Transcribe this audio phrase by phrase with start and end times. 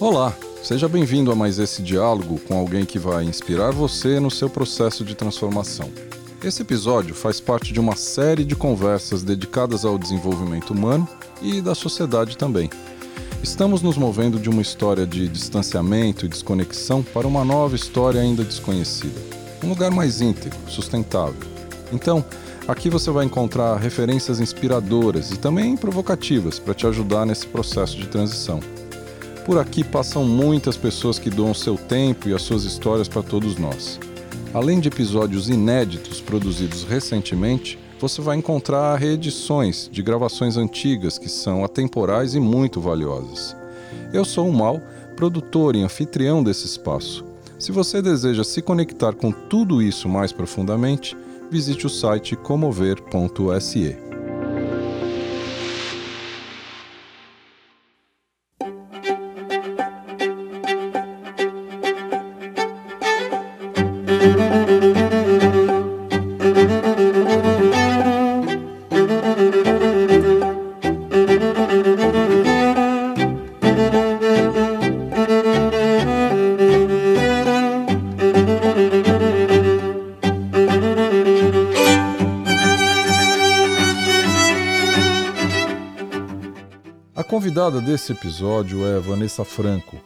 [0.00, 4.48] Olá, seja bem-vindo a mais esse diálogo com alguém que vai inspirar você no seu
[4.48, 5.90] processo de transformação.
[6.42, 11.06] Esse episódio faz parte de uma série de conversas dedicadas ao desenvolvimento humano
[11.42, 12.70] e da sociedade também.
[13.42, 18.42] Estamos nos movendo de uma história de distanciamento e desconexão para uma nova história ainda
[18.42, 19.20] desconhecida.
[19.62, 21.46] Um lugar mais íntegro, sustentável.
[21.92, 22.24] Então,
[22.66, 28.06] aqui você vai encontrar referências inspiradoras e também provocativas para te ajudar nesse processo de
[28.06, 28.60] transição.
[29.50, 33.58] Por aqui passam muitas pessoas que doam seu tempo e as suas histórias para todos
[33.58, 33.98] nós.
[34.54, 41.64] Além de episódios inéditos produzidos recentemente, você vai encontrar reedições de gravações antigas que são
[41.64, 43.56] atemporais e muito valiosas.
[44.12, 44.80] Eu sou o Mal,
[45.16, 47.24] produtor e anfitrião desse espaço.
[47.58, 51.16] Se você deseja se conectar com tudo isso mais profundamente,
[51.50, 54.09] visite o site comover.se.
[87.90, 89.96] desse episódio é Vanessa Franco,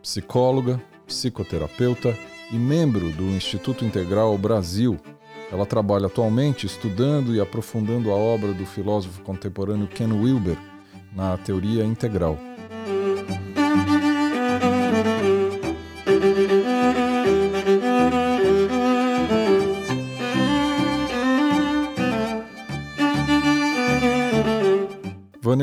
[0.00, 2.16] psicóloga, psicoterapeuta
[2.52, 4.96] e membro do Instituto Integral Brasil.
[5.50, 10.56] Ela trabalha atualmente estudando e aprofundando a obra do filósofo contemporâneo Ken Wilber
[11.12, 12.38] na teoria integral.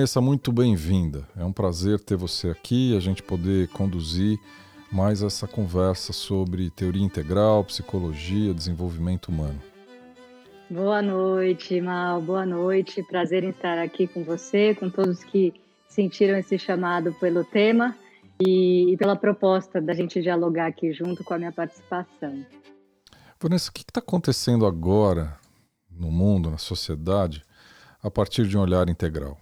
[0.09, 1.27] Vanessa, muito bem-vinda.
[1.37, 4.39] É um prazer ter você aqui a gente poder conduzir
[4.91, 9.61] mais essa conversa sobre teoria integral, psicologia, desenvolvimento humano.
[10.67, 12.19] Boa noite, Mal.
[12.23, 13.03] Boa noite.
[13.03, 15.53] Prazer em estar aqui com você, com todos que
[15.87, 17.95] sentiram esse chamado pelo tema
[18.41, 22.43] e, pela proposta da gente dialogar aqui junto com a minha participação.
[23.39, 25.37] Vanessa, o que está acontecendo agora
[25.91, 27.43] no mundo, na sociedade,
[28.01, 29.37] a partir de um olhar integral?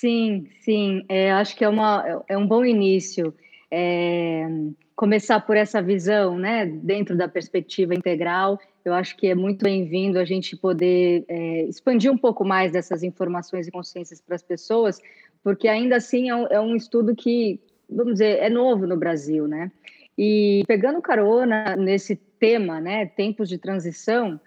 [0.00, 3.34] Sim, sim, é, acho que é, uma, é um bom início
[3.70, 4.48] é,
[4.96, 8.58] começar por essa visão, né, dentro da perspectiva integral.
[8.82, 13.02] Eu acho que é muito bem-vindo a gente poder é, expandir um pouco mais dessas
[13.02, 14.98] informações e consciências para as pessoas,
[15.44, 19.46] porque ainda assim é um, é um estudo que, vamos dizer, é novo no Brasil,
[19.46, 19.70] né?
[20.16, 24.40] E pegando carona nesse tema, né, tempos de transição,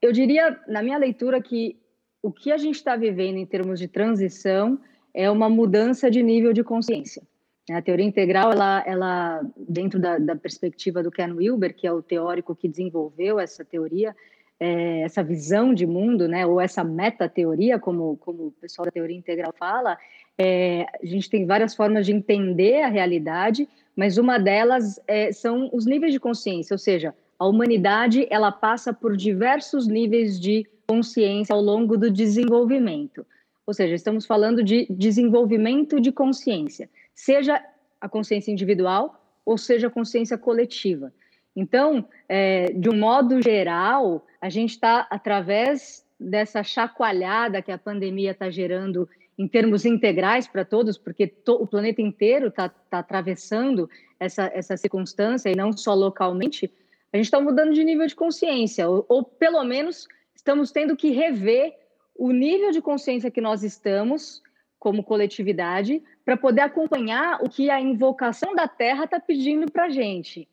[0.00, 1.76] eu diria, na minha leitura, que
[2.26, 4.80] o que a gente está vivendo em termos de transição
[5.14, 7.22] é uma mudança de nível de consciência.
[7.70, 12.02] A teoria integral, ela, ela dentro da, da perspectiva do Ken Wilber, que é o
[12.02, 14.12] teórico que desenvolveu essa teoria,
[14.58, 19.16] é, essa visão de mundo, né, ou essa metateoria, como, como o pessoal da teoria
[19.16, 19.96] integral fala,
[20.36, 25.70] é, a gente tem várias formas de entender a realidade, mas uma delas é, são
[25.72, 31.54] os níveis de consciência, ou seja, a humanidade ela passa por diversos níveis de consciência
[31.54, 33.26] ao longo do desenvolvimento.
[33.66, 37.62] Ou seja, estamos falando de desenvolvimento de consciência, seja
[38.00, 41.12] a consciência individual ou seja a consciência coletiva.
[41.54, 48.32] Então, é, de um modo geral, a gente está, através dessa chacoalhada que a pandemia
[48.32, 49.08] está gerando
[49.38, 54.76] em termos integrais para todos, porque to, o planeta inteiro está tá atravessando essa, essa
[54.76, 56.70] circunstância e não só localmente,
[57.12, 60.06] a gente está mudando de nível de consciência, ou, ou pelo menos
[60.46, 61.74] estamos tendo que rever
[62.14, 64.40] o nível de consciência que nós estamos
[64.78, 69.88] como coletividade para poder acompanhar o que a invocação da Terra está pedindo para a
[69.90, 70.48] gente.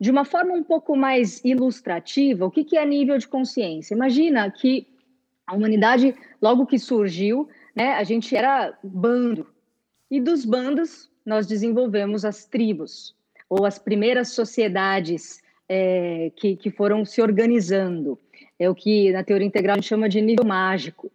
[0.00, 3.94] De uma forma um pouco mais ilustrativa, o que, que é nível de consciência?
[3.94, 4.86] Imagina que
[5.46, 9.46] a humanidade, logo que surgiu, né, a gente era bando.
[10.10, 13.14] E dos bandos, nós desenvolvemos as tribos,
[13.50, 18.18] ou as primeiras sociedades é, que, que foram se organizando
[18.58, 21.10] é o que na teoria integral a gente chama de nível mágico.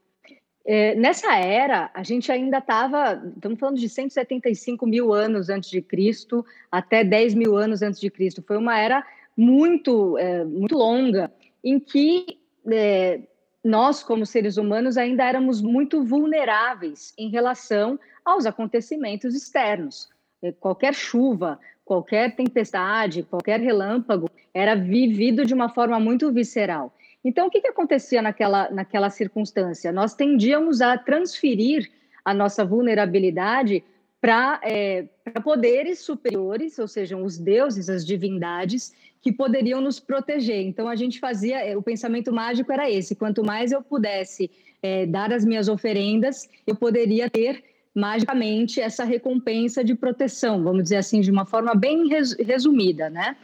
[0.64, 5.82] É, nessa era, a gente ainda estava, estamos falando de 175 mil anos antes de
[5.82, 8.44] Cristo até 10 mil anos antes de Cristo.
[8.46, 9.04] Foi uma era
[9.36, 11.32] muito, é, muito longa,
[11.64, 12.38] em que
[12.72, 13.22] é,
[13.64, 20.10] nós, como seres humanos, ainda éramos muito vulneráveis em relação aos acontecimentos externos.
[20.44, 26.94] É, qualquer chuva, qualquer tempestade, qualquer relâmpago era vivido de uma forma muito visceral.
[27.24, 29.92] Então, o que, que acontecia naquela, naquela circunstância?
[29.92, 31.90] Nós tendíamos a transferir
[32.26, 33.84] a nossa vulnerabilidade
[34.20, 35.06] para é,
[35.44, 40.62] poderes superiores, ou seja, os deuses, as divindades, que poderiam nos proteger.
[40.62, 44.50] Então, a gente fazia, é, o pensamento mágico era esse: quanto mais eu pudesse
[44.82, 47.64] é, dar as minhas oferendas, eu poderia ter
[47.94, 53.36] magicamente essa recompensa de proteção, vamos dizer assim, de uma forma bem resumida, né?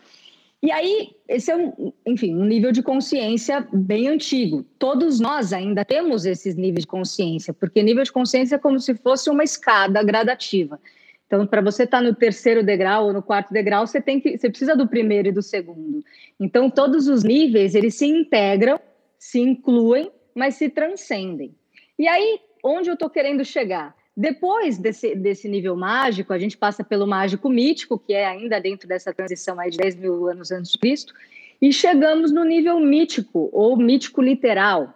[0.61, 4.63] E aí, esse é um, enfim, um nível de consciência bem antigo.
[4.79, 8.95] Todos nós ainda temos esses níveis de consciência, porque nível de consciência é como se
[8.95, 10.79] fosse uma escada gradativa.
[11.27, 14.37] Então, para você estar tá no terceiro degrau ou no quarto degrau, você tem que,
[14.37, 16.03] você precisa do primeiro e do segundo.
[16.39, 18.79] Então, todos os níveis eles se integram,
[19.19, 21.53] se incluem, mas se transcendem.
[21.99, 23.95] E aí, onde eu estou querendo chegar?
[24.19, 28.87] Depois desse, desse nível mágico, a gente passa pelo mágico mítico, que é ainda dentro
[28.87, 31.13] dessa transição aí de 10 mil anos antes de Cristo,
[31.61, 34.91] e chegamos no nível mítico, ou mítico literal.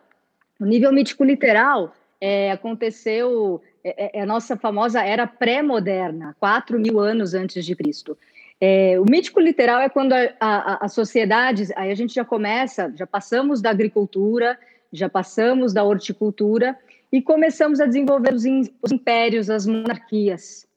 [0.59, 7.00] O nível mítico literal é, aconteceu, é, é a nossa famosa era pré-moderna, 4 mil
[7.00, 8.17] anos antes de Cristo.
[8.59, 12.91] É, o mítico literal é quando a, a, a sociedade, aí a gente já começa,
[12.95, 14.57] já passamos da agricultura,
[14.91, 16.75] já passamos da horticultura,
[17.11, 18.43] e começamos a desenvolver os,
[18.81, 20.67] os impérios, as monarquias,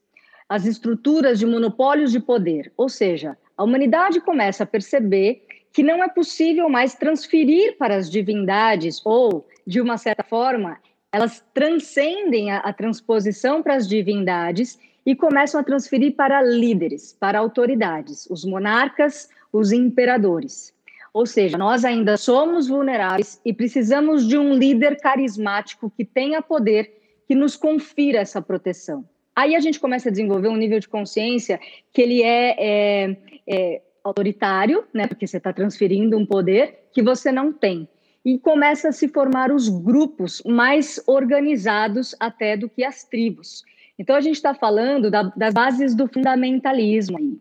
[0.48, 2.72] as estruturas de monopólios de poder.
[2.76, 8.10] Ou seja, a humanidade começa a perceber que não é possível mais transferir para as
[8.10, 10.78] divindades, ou, de uma certa forma,
[11.12, 17.38] elas transcendem a, a transposição para as divindades e começam a transferir para líderes, para
[17.38, 20.73] autoridades, os monarcas, os imperadores.
[21.14, 27.22] Ou seja, nós ainda somos vulneráveis e precisamos de um líder carismático que tenha poder,
[27.28, 29.04] que nos confira essa proteção.
[29.34, 31.60] Aí a gente começa a desenvolver um nível de consciência
[31.92, 33.16] que ele é, é,
[33.46, 35.06] é autoritário, né?
[35.06, 37.88] Porque você está transferindo um poder que você não tem.
[38.24, 43.62] E começa a se formar os grupos mais organizados até do que as tribos.
[43.96, 47.38] Então a gente está falando da, das bases do fundamentalismo.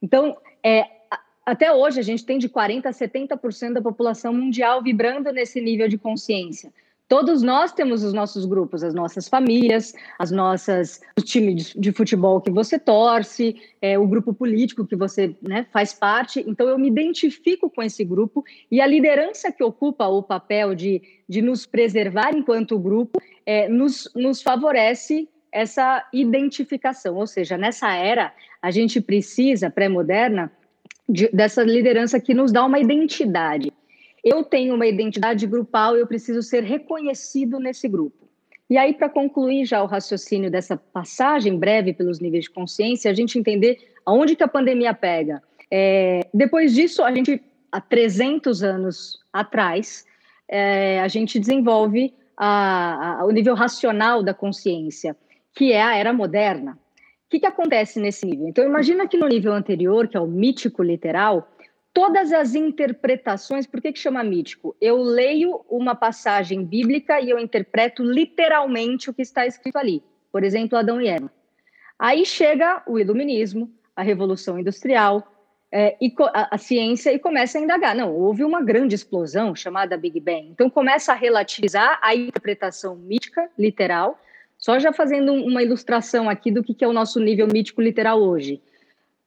[0.00, 0.95] Então, é,
[1.46, 5.86] até hoje a gente tem de 40% a 70% da população mundial vibrando nesse nível
[5.86, 6.72] de consciência.
[7.08, 12.40] Todos nós temos os nossos grupos, as nossas famílias, as nossas, o time de, futebol
[12.40, 16.44] que você torce, é, o grupo político que você né, faz parte.
[16.48, 21.00] Então, eu me identifico com esse grupo e a liderança que ocupa o papel de,
[21.28, 27.14] de nos preservar enquanto grupo é, nos, nos favorece essa identificação.
[27.14, 30.50] Ou seja, nessa era, a gente precisa, pré-moderna,
[31.08, 33.72] de, dessa liderança que nos dá uma identidade.
[34.24, 38.26] Eu tenho uma identidade grupal, eu preciso ser reconhecido nesse grupo.
[38.68, 43.14] E aí, para concluir já o raciocínio dessa passagem breve pelos níveis de consciência, a
[43.14, 45.40] gente entender aonde que a pandemia pega.
[45.70, 50.04] É, depois disso, a gente, há 300 anos atrás,
[50.48, 55.16] é, a gente desenvolve a, a, o nível racional da consciência,
[55.54, 56.76] que é a era moderna.
[57.36, 58.48] Que, que acontece nesse nível?
[58.48, 61.46] Então, imagina que no nível anterior, que é o mítico literal,
[61.92, 64.74] todas as interpretações, por que, que chama mítico?
[64.80, 70.02] Eu leio uma passagem bíblica e eu interpreto literalmente o que está escrito ali.
[70.32, 71.30] Por exemplo, Adão e Eva.
[71.98, 75.30] Aí chega o iluminismo, a revolução industrial,
[75.70, 77.94] é, e a, a, ciência e começa a indagar.
[77.94, 80.48] Não, houve uma grande explosão chamada Big Bang.
[80.48, 84.18] Então começa a relativizar a interpretação mítica, literal,
[84.66, 88.60] só já fazendo uma ilustração aqui do que é o nosso nível mítico literal hoje.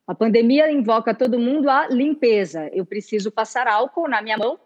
[0.06, 2.70] A pandemia invoca todo mundo a limpeza.
[2.74, 4.60] Eu preciso passar álcool na minha mão.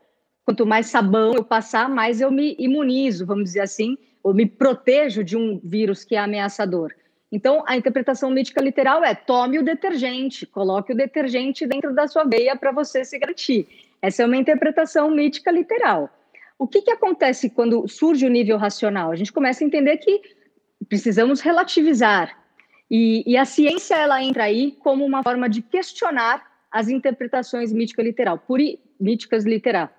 [0.44, 5.24] Quanto mais sabão eu passar, mais eu me imunizo, vamos dizer assim, ou me protejo
[5.24, 6.92] de um vírus que é ameaçador.
[7.32, 12.24] Então, a interpretação mítica literal é: tome o detergente, coloque o detergente dentro da sua
[12.24, 13.68] veia para você se garantir.
[14.02, 16.10] Essa é uma interpretação mítica literal.
[16.58, 19.12] O que, que acontece quando surge o nível racional?
[19.12, 20.33] A gente começa a entender que
[20.94, 22.38] precisamos relativizar.
[22.90, 28.04] E, e, a ciência ela entra aí como uma forma de questionar as interpretações mítica
[28.04, 29.90] literal, puri, míticas literal.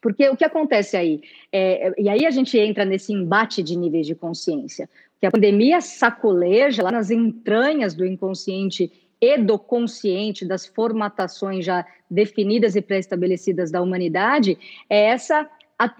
[0.00, 1.20] Porque o que acontece aí?
[1.50, 4.88] É, e aí a gente entra nesse embate de níveis de consciência.
[5.20, 11.84] Que a pandemia sacoleja lá nas entranhas do inconsciente e do consciente, das formatações já
[12.08, 14.56] definidas e pré-estabelecidas da humanidade,
[14.88, 15.50] é essa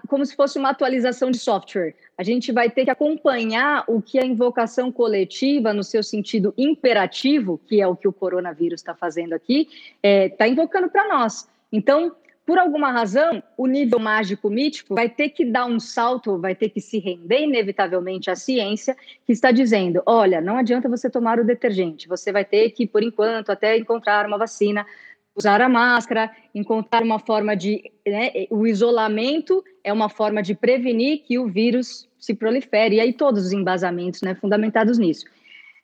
[0.07, 1.95] como se fosse uma atualização de software.
[2.17, 7.59] A gente vai ter que acompanhar o que a invocação coletiva, no seu sentido imperativo,
[7.67, 11.47] que é o que o coronavírus está fazendo aqui, está é, tá invocando para nós.
[11.71, 12.15] Então,
[12.45, 16.69] por alguma razão, o nível mágico mítico vai ter que dar um salto, vai ter
[16.69, 21.43] que se render inevitavelmente à ciência, que está dizendo: olha, não adianta você tomar o
[21.43, 24.85] detergente, você vai ter que, por enquanto, até encontrar uma vacina,
[25.35, 27.91] usar a máscara, encontrar uma forma de.
[28.07, 33.13] Né, o isolamento é uma forma de prevenir que o vírus se prolifere, e aí
[33.13, 35.25] todos os embasamentos né, fundamentados nisso.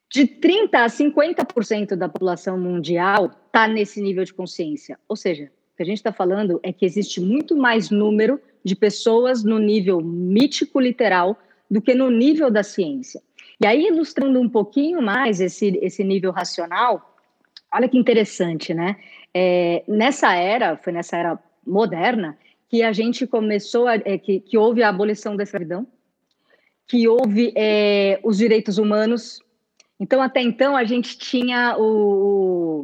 [0.09, 4.97] de 30 a 50% da população mundial está nesse nível de consciência.
[5.07, 8.75] Ou seja, o que a gente está falando é que existe muito mais número de
[8.75, 11.37] pessoas no nível mítico literal
[11.69, 13.21] do que no nível da ciência.
[13.59, 17.15] E aí, ilustrando um pouquinho mais esse, esse nível racional,
[17.73, 18.97] olha que interessante, né?
[19.33, 22.37] É, nessa era, foi nessa era moderna,
[22.69, 25.85] que a gente começou, a, é, que, que houve a abolição da escravidão,
[26.87, 29.39] que houve é, os direitos humanos.
[29.99, 32.79] Então, até então, a gente tinha o, o,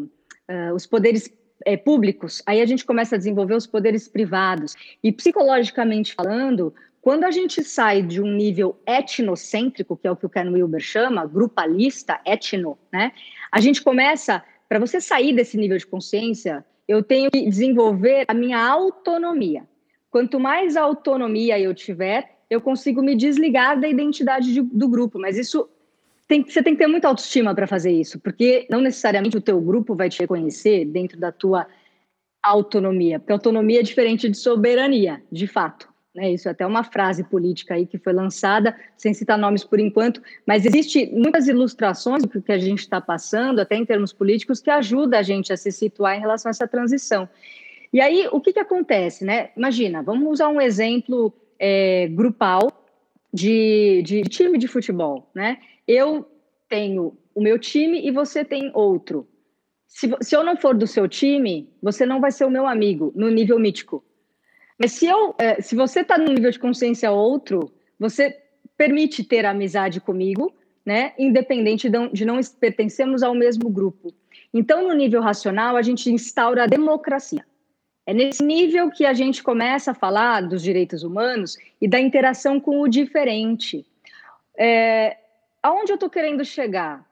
[0.50, 1.30] uh, os poderes
[1.66, 4.75] é, públicos, aí a gente começa a desenvolver os poderes privados.
[5.04, 10.25] E psicologicamente falando, quando a gente sai de um nível etnocêntrico, que é o que
[10.25, 13.13] o Ken Wilber chama, grupalista, etno, né?
[13.51, 18.33] A gente começa, para você sair desse nível de consciência, eu tenho que desenvolver a
[18.33, 19.67] minha autonomia.
[20.09, 25.19] Quanto mais autonomia eu tiver, eu consigo me desligar da identidade de, do grupo.
[25.19, 25.69] Mas isso
[26.27, 29.59] tem, você tem que ter muita autoestima para fazer isso, porque não necessariamente o teu
[29.62, 31.67] grupo vai te reconhecer dentro da tua
[32.43, 35.89] autonomia, porque autonomia é diferente de soberania, de fato.
[36.17, 36.31] Né?
[36.31, 40.19] Isso é até uma frase política aí que foi lançada, sem citar nomes por enquanto,
[40.47, 44.71] mas existe muitas ilustrações do que a gente está passando, até em termos políticos, que
[44.71, 47.29] ajuda a gente a se situar em relação a essa transição.
[47.93, 49.24] E aí, o que, que acontece?
[49.24, 49.51] Né?
[49.55, 52.83] Imagina, vamos usar um exemplo é, grupal
[53.31, 55.59] de, de time de futebol, né?
[55.88, 56.27] Eu
[56.67, 59.27] tenho o meu time e você tem outro.
[59.88, 63.13] Se, se eu não for do seu time, você não vai ser o meu amigo
[63.15, 64.03] no nível mítico.
[64.77, 68.38] Mas se, eu, é, se você está no nível de consciência outro, você
[68.77, 70.53] permite ter amizade comigo,
[70.86, 71.13] né?
[71.17, 74.13] Independente de, de não pertencermos ao mesmo grupo.
[74.53, 77.46] Então, no nível racional, a gente instaura a democracia.
[78.05, 82.60] É nesse nível que a gente começa a falar dos direitos humanos e da interação
[82.60, 83.86] com o diferente.
[84.57, 85.17] É,
[85.62, 87.06] aonde eu estou querendo chegar?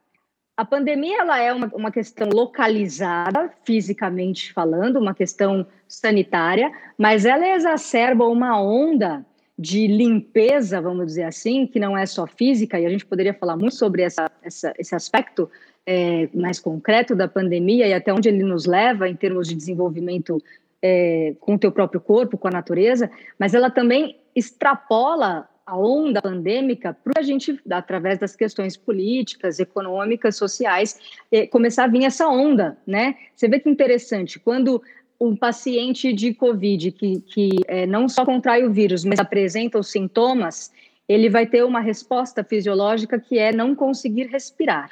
[0.58, 7.48] A pandemia ela é uma, uma questão localizada, fisicamente falando, uma questão sanitária, mas ela
[7.48, 9.26] exacerba uma onda
[9.58, 13.58] de limpeza, vamos dizer assim, que não é só física, e a gente poderia falar
[13.58, 15.50] muito sobre essa, essa, esse aspecto
[15.86, 20.42] é, mais concreto da pandemia e até onde ele nos leva em termos de desenvolvimento
[20.82, 23.10] é, com o teu próprio corpo, com a natureza,
[23.40, 30.36] mas ela também extrapola a onda pandêmica para a gente, através das questões políticas, econômicas,
[30.36, 31.00] sociais,
[31.32, 33.16] é, começar a vir essa onda, né?
[33.36, 34.82] Você vê que interessante, quando
[35.20, 39.90] um paciente de Covid que, que é, não só contrai o vírus, mas apresenta os
[39.90, 40.72] sintomas,
[41.08, 44.92] ele vai ter uma resposta fisiológica que é não conseguir respirar.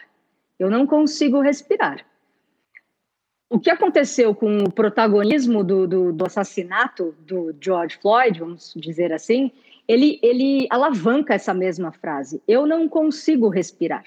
[0.58, 2.06] Eu não consigo respirar
[3.53, 9.13] o que aconteceu com o protagonismo do, do, do, assassinato do George Floyd, vamos dizer
[9.13, 9.51] assim,
[9.88, 12.42] ele, ele alavanca essa mesma frase.
[12.48, 14.06] Eu não consigo respirar.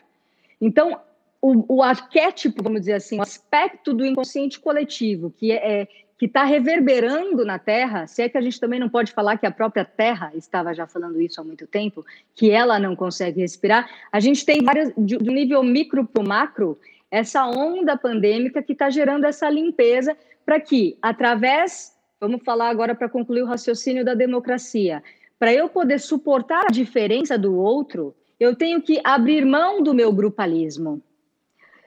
[0.61, 1.01] Então,
[1.41, 6.25] o, o arquétipo, vamos dizer assim, o aspecto do inconsciente coletivo que é, é que
[6.25, 9.51] está reverberando na Terra, se é que a gente também não pode falar que a
[9.51, 12.05] própria Terra estava já falando isso há muito tempo,
[12.35, 16.79] que ela não consegue respirar, a gente tem várias, do nível micro para o macro,
[17.11, 23.11] essa onda pandêmica que está gerando essa limpeza para que, através, vamos falar agora para
[23.11, 25.03] concluir o raciocínio da democracia,
[25.39, 30.13] para eu poder suportar a diferença do outro, eu tenho que abrir mão do meu
[30.13, 31.03] grupalismo,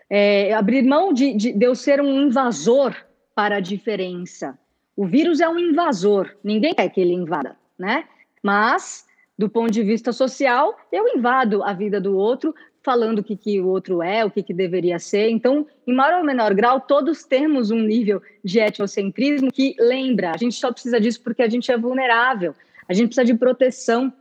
[0.10, 2.96] é, abrir mão de, de, de eu ser um invasor
[3.36, 4.58] para a diferença.
[4.96, 8.06] O vírus é um invasor, ninguém quer que ele invada, né?
[8.42, 9.06] Mas,
[9.38, 13.60] do ponto de vista social, eu invado a vida do outro falando o que, que
[13.60, 15.30] o outro é, o que, que deveria ser.
[15.30, 20.38] Então, em maior ou menor grau, todos temos um nível de etnocentrismo que lembra, a
[20.38, 22.56] gente só precisa disso porque a gente é vulnerável,
[22.90, 24.12] a gente precisa de proteção,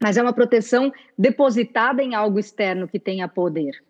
[0.00, 3.82] mas é uma proteção depositada em algo externo que tenha poder.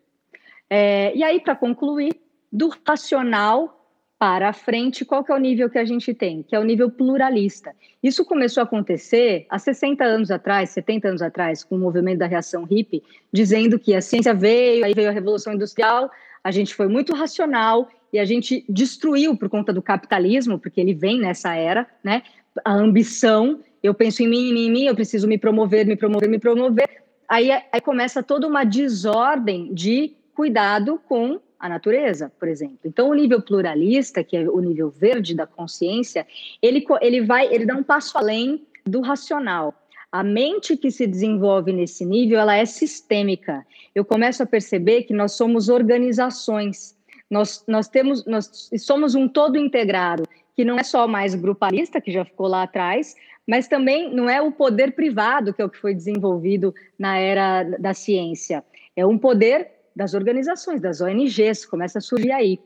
[0.71, 2.19] É, e aí, para concluir,
[2.51, 3.79] do racional
[4.19, 6.43] para frente, qual que é o nível que a gente tem?
[6.43, 7.75] Que é o nível pluralista.
[8.03, 12.27] Isso começou a acontecer há 60 anos atrás, 70 anos atrás, com o movimento da
[12.27, 16.09] reação hippie, dizendo que a ciência veio, aí veio a Revolução Industrial,
[16.43, 20.95] a gente foi muito racional e a gente destruiu por conta do capitalismo, porque ele
[20.95, 22.23] vem nessa era, né?
[22.65, 25.97] A ambição, eu penso em mim, em mim, em mim, eu preciso me promover, me
[25.97, 26.89] promover, me promover.
[27.29, 32.79] Aí, aí começa toda uma desordem de cuidado com a natureza, por exemplo.
[32.85, 36.27] Então, o nível pluralista, que é o nível verde da consciência,
[36.61, 39.75] ele, ele vai, ele dá um passo além do racional.
[40.11, 43.65] A mente que se desenvolve nesse nível, ela é sistêmica.
[43.95, 46.97] Eu começo a perceber que nós somos organizações.
[47.31, 50.25] Nós, nós temos, nós somos um todo integrado,
[50.55, 53.15] que não é só mais grupalista, que já ficou lá atrás,
[53.47, 57.65] mas também não é o poder privado, que é o que foi desenvolvido na era
[57.65, 58.65] da ciência.
[58.95, 62.59] É um poder das organizações, das ONGs, começa a surgir aí.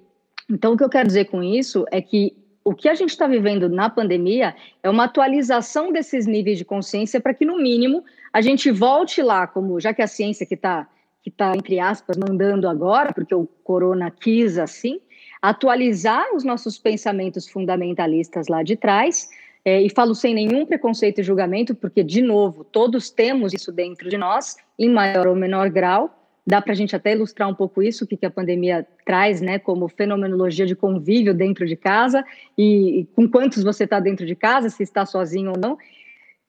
[0.49, 3.29] Então, o que eu quero dizer com isso é que o que a gente está
[3.29, 8.41] vivendo na pandemia é uma atualização desses níveis de consciência para que, no mínimo, a
[8.41, 10.89] gente volte lá, como já que a ciência que está,
[11.23, 15.01] que tá, entre aspas, mandando agora, porque o corona quis assim,
[15.41, 19.29] atualizar os nossos pensamentos fundamentalistas lá de trás,
[19.67, 24.09] é, e falo sem nenhum preconceito e julgamento, porque, de novo, todos temos isso dentro
[24.09, 26.17] de nós, em maior ou menor grau,
[26.49, 29.41] Dá para a gente até ilustrar um pouco isso, o que, que a pandemia traz,
[29.41, 32.25] né, como fenomenologia de convívio dentro de casa
[32.57, 35.77] e, e com quantos você está dentro de casa, se está sozinho ou não.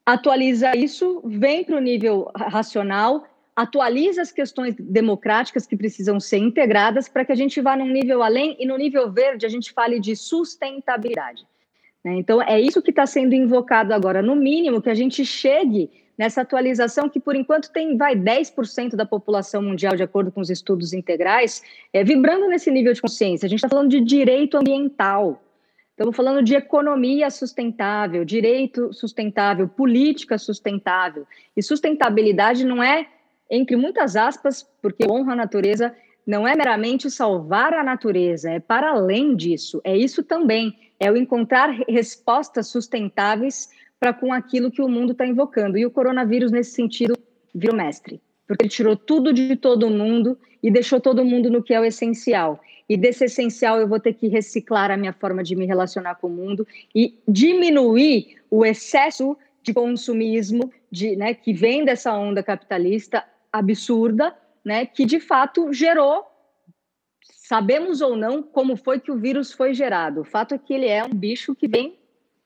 [0.06, 7.08] Atualiza isso, vem para o nível racional, atualiza as questões democráticas que precisam ser integradas
[7.08, 9.98] para que a gente vá num nível além e no nível verde a gente fale
[9.98, 11.44] de sustentabilidade.
[12.08, 12.16] Né?
[12.16, 14.22] Então, é isso que está sendo invocado agora.
[14.22, 19.04] No mínimo, que a gente chegue nessa atualização que, por enquanto, tem vai 10% da
[19.04, 21.62] população mundial, de acordo com os estudos integrais,
[21.92, 23.46] é, vibrando nesse nível de consciência.
[23.46, 25.40] A gente está falando de direito ambiental,
[25.90, 31.26] estamos falando de economia sustentável, direito sustentável, política sustentável.
[31.56, 33.06] E sustentabilidade não é,
[33.50, 35.94] entre muitas aspas, porque honra a natureza,
[36.28, 41.16] não é meramente salvar a natureza, é para além disso, é isso também, é o
[41.16, 45.78] encontrar respostas sustentáveis para com aquilo que o mundo está invocando.
[45.78, 47.16] E o coronavírus, nesse sentido,
[47.54, 51.72] virou mestre, porque ele tirou tudo de todo mundo e deixou todo mundo no que
[51.72, 52.60] é o essencial.
[52.86, 56.26] E desse essencial eu vou ter que reciclar a minha forma de me relacionar com
[56.26, 63.24] o mundo e diminuir o excesso de consumismo de, né, que vem dessa onda capitalista
[63.50, 64.36] absurda,
[64.68, 66.26] né, que de fato gerou
[67.22, 70.20] sabemos ou não como foi que o vírus foi gerado.
[70.20, 71.98] O fato é que ele é um bicho que vem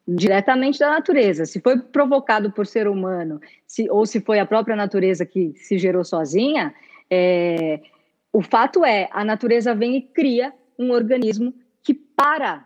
[0.07, 1.45] diretamente da natureza.
[1.45, 5.77] Se foi provocado por ser humano, se, ou se foi a própria natureza que se
[5.77, 6.73] gerou sozinha,
[7.11, 7.81] é,
[8.33, 11.53] o fato é a natureza vem e cria um organismo
[11.83, 12.65] que para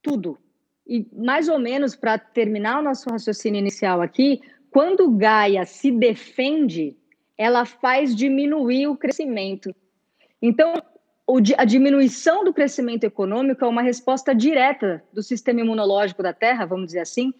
[0.00, 0.38] tudo.
[0.86, 6.96] E mais ou menos para terminar o nosso raciocínio inicial aqui, quando Gaia se defende,
[7.36, 9.74] ela faz diminuir o crescimento.
[10.40, 10.74] Então,
[11.56, 16.86] a diminuição do crescimento econômico é uma resposta direta do sistema imunológico da Terra, vamos
[16.86, 17.32] dizer assim,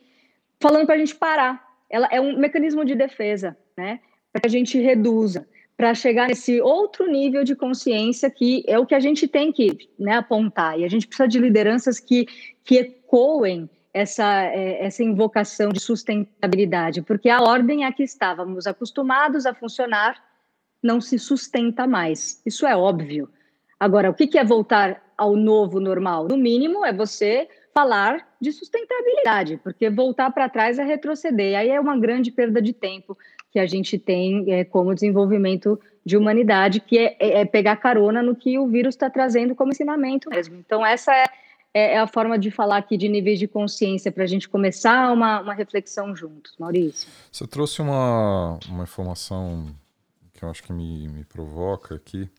[0.60, 1.62] falando para a gente parar.
[1.90, 4.00] Ela é um mecanismo de defesa, né?
[4.32, 8.86] Para que a gente reduza, para chegar nesse outro nível de consciência que é o
[8.86, 10.78] que a gente tem que né, apontar.
[10.78, 12.26] E a gente precisa de lideranças que,
[12.64, 19.46] que ecoem essa, é, essa invocação de sustentabilidade, porque a ordem a que estávamos acostumados
[19.46, 20.22] a funcionar
[20.82, 22.42] não se sustenta mais.
[22.44, 23.28] Isso é óbvio.
[23.78, 26.28] Agora, o que é voltar ao novo normal?
[26.28, 31.58] No mínimo, é você falar de sustentabilidade, porque voltar para trás é retroceder.
[31.58, 33.16] Aí é uma grande perda de tempo
[33.50, 38.22] que a gente tem é, como desenvolvimento de humanidade, que é, é, é pegar carona
[38.22, 40.56] no que o vírus está trazendo como ensinamento mesmo.
[40.56, 41.24] Então, essa é,
[41.74, 45.12] é, é, a forma de falar aqui de níveis de consciência para a gente começar
[45.12, 46.54] uma, uma reflexão juntos.
[46.58, 47.08] Maurício.
[47.30, 49.74] Você trouxe uma, uma informação
[50.34, 52.30] que eu acho que me, me provoca aqui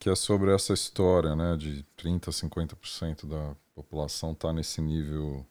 [0.00, 5.44] que é sobre essa história, né, de 30 a 50% da população tá nesse nível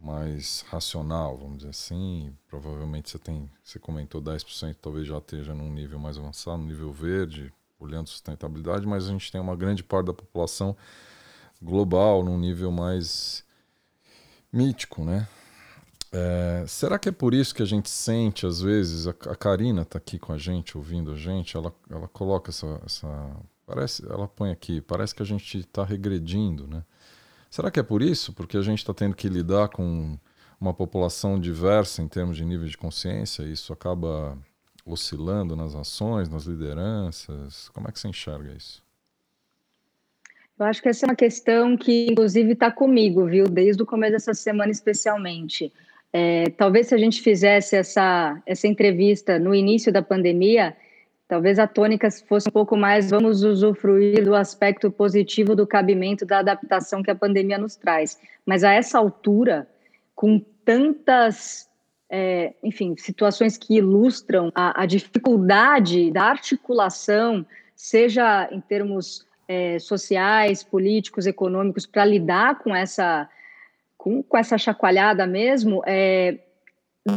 [0.00, 2.32] mais racional, vamos dizer assim.
[2.46, 6.92] Provavelmente você tem, você comentou 10%, talvez já esteja num nível mais avançado, no nível
[6.92, 10.76] verde, olhando sustentabilidade, mas a gente tem uma grande parte da população
[11.64, 13.44] global num nível mais
[14.52, 15.26] mítico, né?
[16.12, 19.82] É, será que é por isso que a gente sente, às vezes, a, a Karina
[19.82, 23.08] está aqui com a gente, ouvindo a gente, ela, ela coloca essa, essa
[23.66, 26.84] Parece, ela põe aqui, parece que a gente está regredindo, né?
[27.50, 28.32] Será que é por isso?
[28.32, 30.18] Porque a gente está tendo que lidar com
[30.60, 34.36] uma população diversa em termos de nível de consciência, e isso acaba
[34.84, 37.70] oscilando nas ações, nas lideranças.
[37.70, 38.83] Como é que você enxerga isso?
[40.58, 43.46] Eu acho que essa é uma questão que, inclusive, está comigo, viu?
[43.46, 45.72] Desde o começo dessa semana, especialmente.
[46.12, 50.76] É, talvez se a gente fizesse essa, essa entrevista no início da pandemia,
[51.26, 56.40] Talvez a tônica fosse um pouco mais vamos usufruir do aspecto positivo do cabimento da
[56.40, 58.20] adaptação que a pandemia nos traz.
[58.44, 59.66] Mas a essa altura,
[60.14, 61.68] com tantas,
[62.10, 70.62] é, enfim, situações que ilustram a, a, dificuldade da articulação, seja em termos é, sociais,
[70.62, 73.28] políticos, econômicos, para lidar com essa,
[73.96, 76.38] com, com, essa chacoalhada mesmo, é,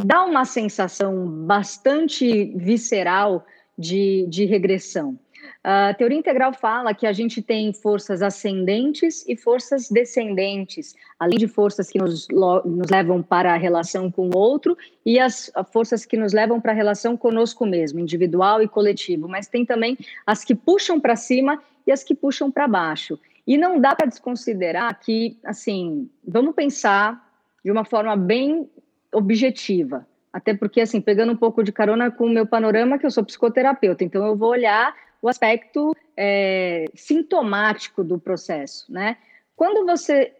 [0.04, 3.44] dá uma sensação bastante visceral
[3.78, 5.18] de, de regressão.
[5.62, 11.48] A teoria integral fala que a gente tem forças ascendentes e forças descendentes, além de
[11.48, 16.16] forças que nos, nos levam para a relação com o outro e as forças que
[16.16, 20.54] nos levam para a relação conosco mesmo, individual e coletivo, mas tem também as que
[20.54, 23.18] puxam para cima e as que puxam para baixo.
[23.46, 27.26] E não dá para desconsiderar que, assim, vamos pensar
[27.64, 28.70] de uma forma bem
[29.10, 30.06] objetiva.
[30.30, 33.24] Até porque, assim, pegando um pouco de carona com o meu panorama, que eu sou
[33.24, 39.16] psicoterapeuta, então eu vou olhar o aspecto é, sintomático do processo, né?
[39.56, 40.34] Quando você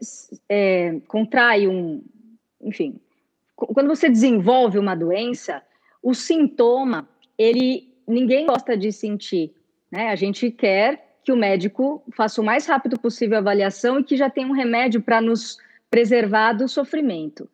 [0.47, 2.05] é, contrai um,
[2.61, 3.01] enfim,
[3.57, 5.63] quando você desenvolve uma doença,
[6.03, 7.09] o sintoma,
[7.39, 9.55] ele ninguém gosta de sentir,
[9.91, 10.11] né?
[10.11, 14.17] A gente quer que o médico faça o mais rápido possível a avaliação e que
[14.17, 15.59] já tenha um remédio para nos
[15.91, 17.47] preservar do sofrimento.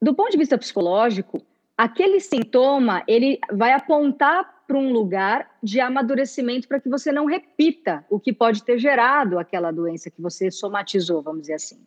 [0.00, 1.42] Do ponto de vista psicológico,
[1.76, 8.02] aquele sintoma ele vai apontar para um lugar de amadurecimento para que você não repita
[8.08, 11.78] o que pode ter gerado aquela doença que você somatizou, vamos dizer assim.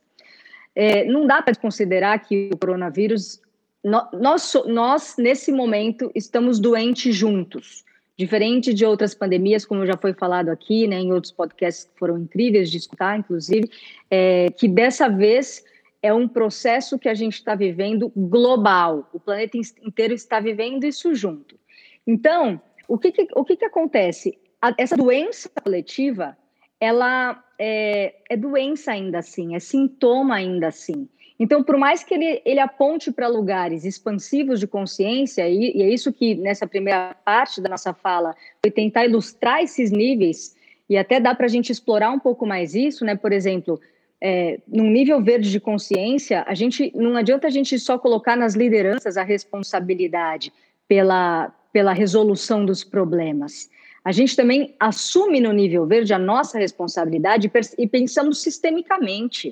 [0.76, 3.42] É, não dá para considerar que o coronavírus,
[3.84, 7.84] nós, nós, nesse momento, estamos doentes juntos.
[8.18, 12.18] Diferente de outras pandemias, como já foi falado aqui, né, em outros podcasts que foram
[12.18, 13.70] incríveis de escutar, inclusive,
[14.10, 15.64] é, que dessa vez
[16.02, 19.10] é um processo que a gente está vivendo global.
[19.12, 21.60] O planeta inteiro está vivendo isso junto.
[22.06, 24.38] Então, o que, que o que, que acontece?
[24.62, 26.38] A, essa doença coletiva,
[26.80, 31.10] ela é, é, doença ainda assim, é sintoma ainda assim.
[31.40, 35.90] Então, por mais que ele, ele aponte para lugares expansivos de consciência, e, e é
[35.90, 40.56] isso que nessa primeira parte da nossa fala foi tentar ilustrar esses níveis,
[40.90, 43.16] e até dá para a gente explorar um pouco mais isso, né?
[43.16, 43.80] Por exemplo,
[44.22, 48.54] é, num nível verde de consciência, a gente não adianta a gente só colocar nas
[48.54, 50.54] lideranças a responsabilidade
[50.88, 53.70] pela, pela resolução dos problemas.
[54.04, 59.52] A gente também assume no nível verde a nossa responsabilidade e pensamos sistemicamente.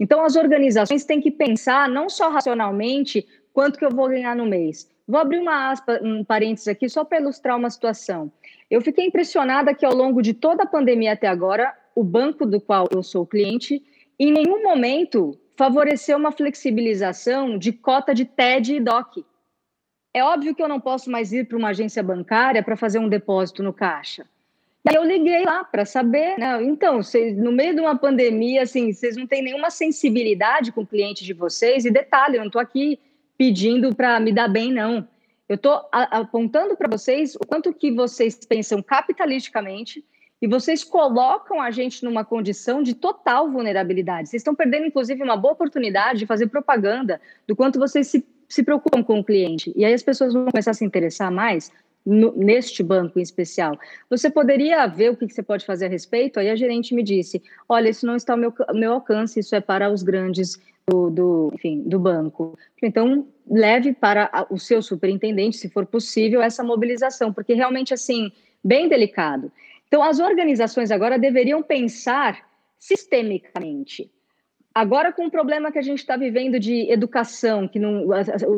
[0.00, 4.46] Então, as organizações têm que pensar não só racionalmente quanto que eu vou ganhar no
[4.46, 4.90] mês.
[5.06, 8.32] Vou abrir uma aspa, um parênteses aqui só para ilustrar uma situação.
[8.70, 12.60] Eu fiquei impressionada que ao longo de toda a pandemia até agora, o banco do
[12.60, 13.82] qual eu sou cliente
[14.18, 19.26] em nenhum momento favoreceu uma flexibilização de cota de TED e DOC.
[20.14, 23.08] É óbvio que eu não posso mais ir para uma agência bancária para fazer um
[23.08, 24.26] depósito no caixa.
[24.88, 26.62] E eu liguei lá para saber, né?
[26.62, 27.00] Então,
[27.36, 31.34] no meio de uma pandemia, assim, vocês não têm nenhuma sensibilidade com o cliente de
[31.34, 31.84] vocês.
[31.84, 32.98] E detalhe, eu não estou aqui
[33.36, 35.06] pedindo para me dar bem, não.
[35.48, 40.04] Eu estou apontando para vocês o quanto que vocês pensam capitalisticamente
[40.40, 44.28] e vocês colocam a gente numa condição de total vulnerabilidade.
[44.28, 48.62] Vocês estão perdendo, inclusive, uma boa oportunidade de fazer propaganda do quanto vocês se, se
[48.62, 49.72] preocupam com o cliente.
[49.76, 51.70] E aí as pessoas vão começar a se interessar mais
[52.04, 53.78] no, neste banco em especial.
[54.08, 56.40] Você poderia ver o que, que, você pode fazer a respeito?
[56.40, 59.60] Aí a gerente me disse: olha, isso não está ao meu, meu alcance, isso é
[59.60, 62.58] para os grandes do, do, enfim, do banco.
[62.82, 68.32] Então, leve para o seu superintendente, se for possível, essa mobilização, porque realmente, assim,
[68.64, 69.52] bem delicado.
[69.86, 74.10] Então, as organizações agora deveriam pensar sistemicamente.
[74.80, 78.06] Agora, com o problema que a gente está vivendo de educação, que não,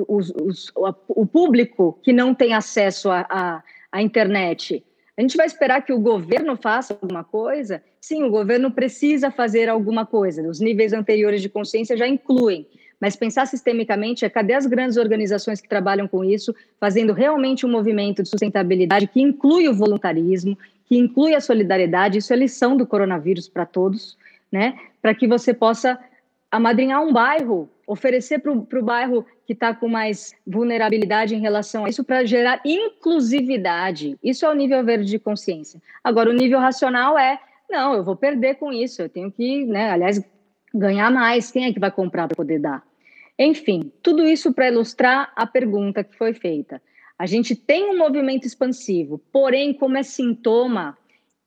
[0.06, 0.72] os, os,
[1.08, 3.60] o público que não tem acesso à
[4.00, 4.84] internet,
[5.18, 7.82] a gente vai esperar que o governo faça alguma coisa?
[8.00, 10.48] Sim, o governo precisa fazer alguma coisa.
[10.48, 12.68] Os níveis anteriores de consciência já incluem.
[13.00, 17.68] Mas pensar sistemicamente é cadê as grandes organizações que trabalham com isso, fazendo realmente um
[17.68, 20.56] movimento de sustentabilidade que inclui o voluntarismo,
[20.86, 24.16] que inclui a solidariedade, isso é lição do coronavírus para todos,
[24.52, 24.78] né?
[25.00, 25.98] Para que você possa
[26.52, 31.88] amadrinhar um bairro, oferecer para o bairro que está com mais vulnerabilidade em relação a
[31.88, 34.18] isso, para gerar inclusividade.
[34.22, 35.80] Isso é o nível verde de consciência.
[36.04, 39.90] Agora, o nível racional é: não, eu vou perder com isso, eu tenho que, né,
[39.90, 40.22] aliás,
[40.74, 41.50] ganhar mais.
[41.50, 42.84] Quem é que vai comprar para poder dar?
[43.38, 46.82] Enfim, tudo isso para ilustrar a pergunta que foi feita.
[47.18, 50.98] A gente tem um movimento expansivo, porém, como é sintoma,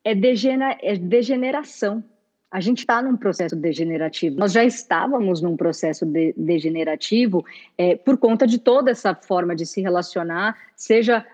[0.03, 2.03] é, degener é degeneração.
[2.51, 4.37] A gente está num processo degenerativo.
[4.37, 7.45] Nós já estávamos num processo de degenerativo
[7.77, 11.25] é, por conta de toda essa forma de se relacionar, seja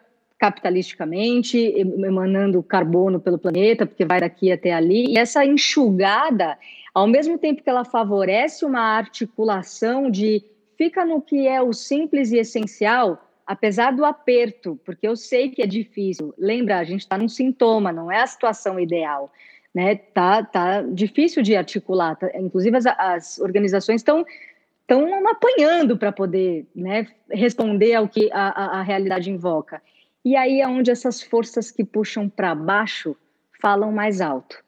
[0.42, 5.12] capitalisticamente, emanando carbono pelo planeta, porque vai daqui até ali.
[5.14, 6.58] E essa enxugada,
[6.96, 10.44] ao mesmo tempo que ela favorece uma articulação de
[10.76, 15.62] fica no que é o simples e essencial, apesar do aperto, porque eu sei que
[15.62, 16.34] é difícil.
[16.36, 19.32] Lembra, a gente está num sintoma, não é a situação ideal.
[19.74, 19.96] Né?
[19.96, 22.16] Tá, tá difícil de articular.
[22.16, 24.26] Tá, inclusive, as, as organizações estão
[24.82, 29.82] estão apanhando para poder né, responder ao que a, a, a, realidade invoca.
[30.24, 33.16] E aí é onde essas forças que puxam para baixo
[33.62, 34.62] falam mais alto.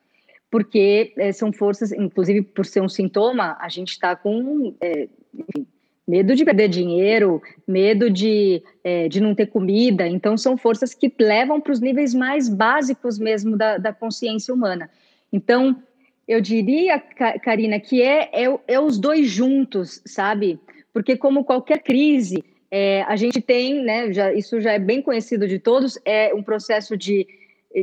[0.49, 5.67] Porque é, são forças, inclusive por ser um sintoma, a gente está com é, enfim,
[6.07, 10.07] medo de perder dinheiro, medo de, é, de não ter comida.
[10.07, 14.89] Então, são forças que levam para os níveis mais básicos mesmo da, da consciência humana.
[15.31, 15.81] Então,
[16.27, 16.99] eu diria,
[17.41, 20.59] Karina, que é, é, é, os dois juntos, sabe?
[20.93, 25.47] Porque, como qualquer crise, é, a gente tem, né, já, isso já é bem conhecido
[25.47, 27.27] de todos, é um processo de,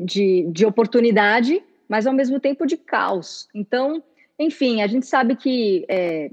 [0.04, 3.48] de, de oportunidade, mas ao mesmo tempo de caos.
[3.54, 4.02] Então,
[4.38, 6.30] enfim, a gente sabe que é,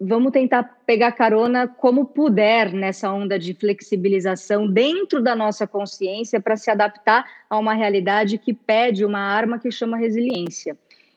[0.00, 6.56] vamos tentar pegar carona como puder nessa onda de flexibilização dentro da nossa consciência para
[6.56, 10.76] se adaptar a uma realidade que pede uma arma que chama resiliência.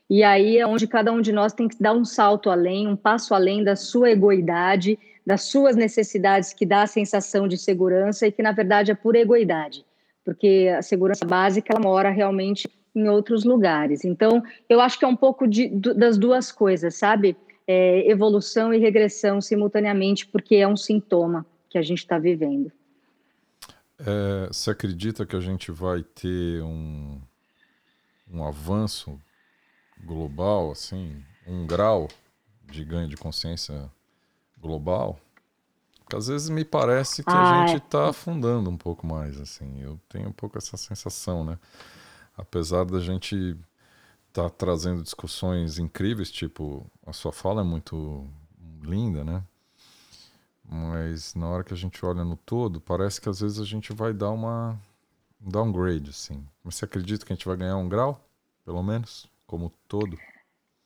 [0.09, 2.95] E aí é onde cada um de nós tem que dar um salto além, um
[2.95, 8.31] passo além da sua egoidade, das suas necessidades que dá a sensação de segurança e
[8.31, 9.85] que na verdade é pura egoidade,
[10.25, 14.03] porque a segurança básica ela mora realmente em outros lugares.
[14.03, 17.37] Então, eu acho que é um pouco de, das duas coisas, sabe?
[17.71, 22.71] É, evolução e regressão simultaneamente, porque é um sintoma que a gente está vivendo.
[23.99, 27.21] É, você acredita que a gente vai ter um,
[28.29, 29.17] um avanço
[30.03, 32.09] global, assim, um grau
[32.69, 33.89] de ganho de consciência
[34.59, 35.17] global?
[35.99, 38.09] Porque às vezes me parece que ah, a gente está é.
[38.09, 39.81] afundando um pouco mais, assim.
[39.81, 41.57] Eu tenho um pouco essa sensação, né?
[42.35, 43.55] Apesar da gente
[44.33, 48.27] tá trazendo discussões incríveis, tipo, a sua fala é muito
[48.81, 49.43] linda, né?
[50.63, 53.91] Mas na hora que a gente olha no todo, parece que às vezes a gente
[53.93, 54.79] vai dar uma
[55.45, 56.45] um downgrade, assim.
[56.63, 58.23] Mas você acredita que a gente vai ganhar um grau,
[58.63, 60.17] pelo menos, como todo?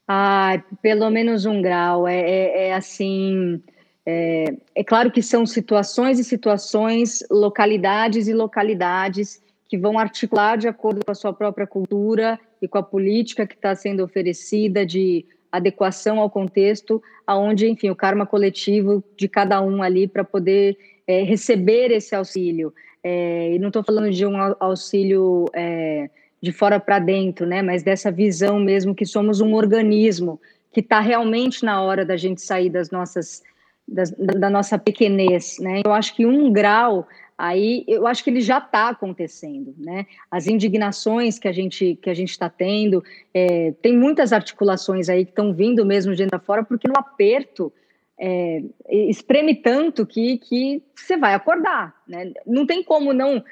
[0.07, 2.07] Ah, pelo menos um grau.
[2.07, 3.61] É, é, é assim.
[4.05, 10.67] É, é claro que são situações e situações, localidades e localidades que vão articular de
[10.67, 15.25] acordo com a sua própria cultura e com a política que está sendo oferecida de
[15.51, 21.21] adequação ao contexto, aonde, enfim, o karma coletivo de cada um ali para poder é,
[21.23, 22.73] receber esse auxílio.
[23.03, 26.09] É, e não estou falando de um auxílio é,
[26.41, 27.61] de fora para dentro, né?
[27.61, 32.41] Mas dessa visão mesmo que somos um organismo que está realmente na hora da gente
[32.41, 33.41] sair das nossas
[33.87, 35.81] das, da nossa pequenez, né?
[35.85, 40.05] Eu acho que um grau aí eu acho que ele já está acontecendo, né?
[40.31, 45.25] As indignações que a gente que a gente está tendo, é, tem muitas articulações aí
[45.25, 47.71] que estão vindo mesmo de dentro fora, porque no aperto
[48.17, 52.31] é, espreme tanto que, que você vai acordar, né?
[52.45, 53.43] Não tem como não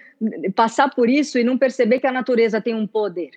[0.56, 3.32] passar por isso e não perceber que a natureza tem um poder,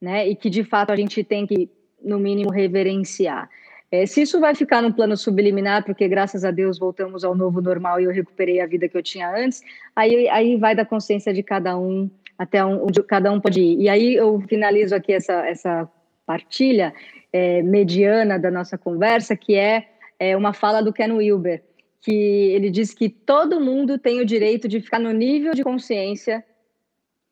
[0.00, 0.28] né?
[0.28, 1.70] E que de fato a gente tem que
[2.02, 3.48] no mínimo reverenciar.
[3.94, 7.60] É, se isso vai ficar no plano subliminar, porque graças a Deus voltamos ao novo
[7.60, 9.62] normal e eu recuperei a vida que eu tinha antes,
[9.94, 13.82] aí, aí vai da consciência de cada um, até onde cada um pode ir.
[13.82, 15.88] E aí eu finalizo aqui essa, essa
[16.26, 16.92] partilha
[17.32, 19.86] é, mediana da nossa conversa, que é,
[20.18, 21.62] é uma fala do Ken Wilber,
[22.00, 26.44] que ele diz que todo mundo tem o direito de ficar no nível de consciência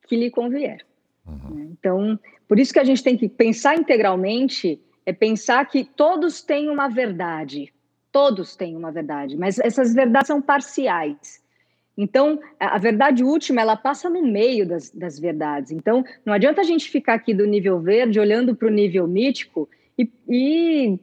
[0.07, 0.87] que lhe convier.
[1.27, 1.73] Uhum.
[1.73, 6.69] Então, por isso que a gente tem que pensar integralmente é pensar que todos têm
[6.69, 7.73] uma verdade,
[8.11, 11.43] todos têm uma verdade, mas essas verdades são parciais.
[11.97, 15.73] Então, a verdade última, ela passa no meio das, das verdades.
[15.73, 19.69] Então, não adianta a gente ficar aqui do nível verde, olhando para o nível mítico
[19.99, 20.99] e, e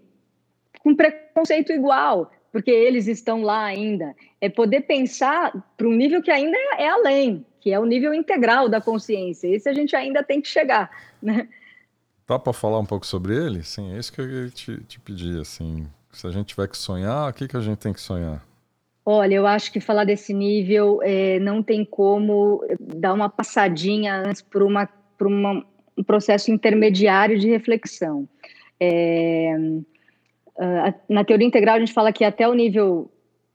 [0.79, 4.15] com preconceito igual, porque eles estão lá ainda.
[4.41, 8.12] É poder pensar para um nível que ainda é, é, além, que é o nível
[8.13, 9.47] integral da consciência.
[9.47, 10.89] Esse a gente ainda tem que chegar,
[11.21, 11.47] né?
[12.29, 13.63] Dá para falar um pouco sobre ele?
[13.63, 15.41] Sim, é isso que eu te, te pedir.
[15.41, 18.45] Assim, se a gente tiver que sonhar, o que, que a gente tem que sonhar?
[19.03, 24.43] Olha, eu acho que falar desse nível é, não tem como dar uma passadinha antes
[24.43, 24.87] por, uma,
[25.17, 25.65] por uma,
[25.97, 28.29] um processo intermediário de reflexão.
[28.79, 29.57] É,
[31.09, 33.09] na teoria integral, a gente fala que até o nível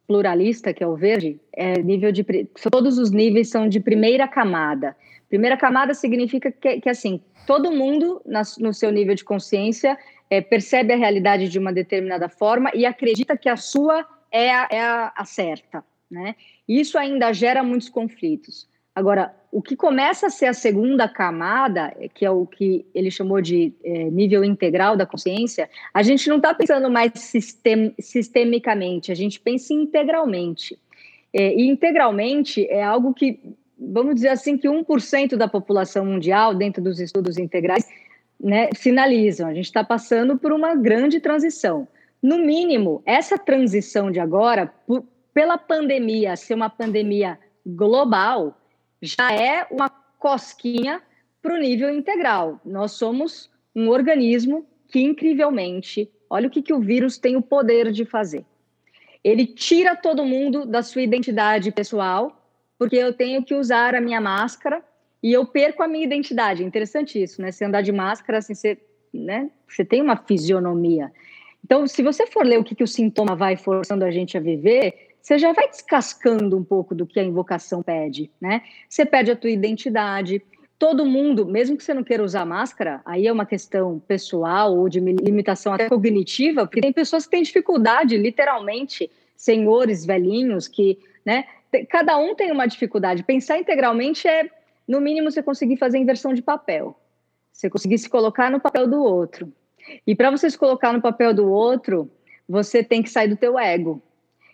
[0.08, 2.24] pluralista, que é o verde, é nível de
[2.72, 4.96] todos os níveis são de primeira camada.
[5.35, 9.99] Primeira camada significa que, que assim, todo mundo, na, no seu nível de consciência,
[10.31, 14.68] é, percebe a realidade de uma determinada forma e acredita que a sua é a,
[14.70, 15.85] é a, a certa.
[16.09, 16.37] Né?
[16.68, 18.68] Isso ainda gera muitos conflitos.
[18.94, 23.40] Agora, o que começa a ser a segunda camada, que é o que ele chamou
[23.40, 29.16] de é, nível integral da consciência, a gente não está pensando mais sistem, sistemicamente, a
[29.16, 30.79] gente pensa integralmente.
[31.33, 33.40] É, e integralmente é algo que
[33.78, 37.87] vamos dizer assim, que 1% da população mundial, dentro dos estudos integrais,
[38.40, 39.48] né, sinalizam.
[39.48, 41.87] A gente está passando por uma grande transição.
[42.22, 48.58] No mínimo, essa transição de agora, por, pela pandemia ser uma pandemia global,
[49.00, 51.02] já é uma cosquinha
[51.42, 52.60] para o nível integral.
[52.64, 57.92] Nós somos um organismo que, incrivelmente, olha o que, que o vírus tem o poder
[57.92, 58.44] de fazer.
[59.22, 62.43] Ele tira todo mundo da sua identidade pessoal,
[62.78, 64.82] porque eu tenho que usar a minha máscara
[65.22, 66.64] e eu perco a minha identidade.
[66.64, 67.50] Interessante isso, né?
[67.50, 68.78] Se andar de máscara, assim, você,
[69.12, 69.50] né?
[69.68, 71.10] você tem uma fisionomia.
[71.64, 74.40] Então, se você for ler o que, que o sintoma vai forçando a gente a
[74.40, 78.60] viver, você já vai descascando um pouco do que a invocação pede, né?
[78.87, 80.42] Você perde a tua identidade.
[80.78, 84.87] Todo mundo, mesmo que você não queira usar máscara, aí é uma questão pessoal ou
[84.90, 91.46] de limitação até cognitiva, porque tem pessoas que têm dificuldade, literalmente, senhores velhinhos que, né?
[91.88, 93.22] Cada um tem uma dificuldade.
[93.22, 94.48] Pensar integralmente é,
[94.87, 96.98] no mínimo, você conseguir fazer inversão de papel.
[97.52, 99.52] Você conseguir se colocar no papel do outro.
[100.06, 102.10] E para você se colocar no papel do outro,
[102.48, 104.02] você tem que sair do teu ego.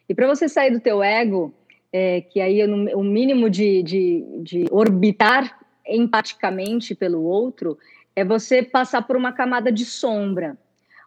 [0.08, 1.54] E para você sair do teu ego,
[1.92, 7.78] é, que aí é o mínimo de, de, de orbitar empaticamente pelo outro,
[8.14, 10.56] é você passar por uma camada de sombra.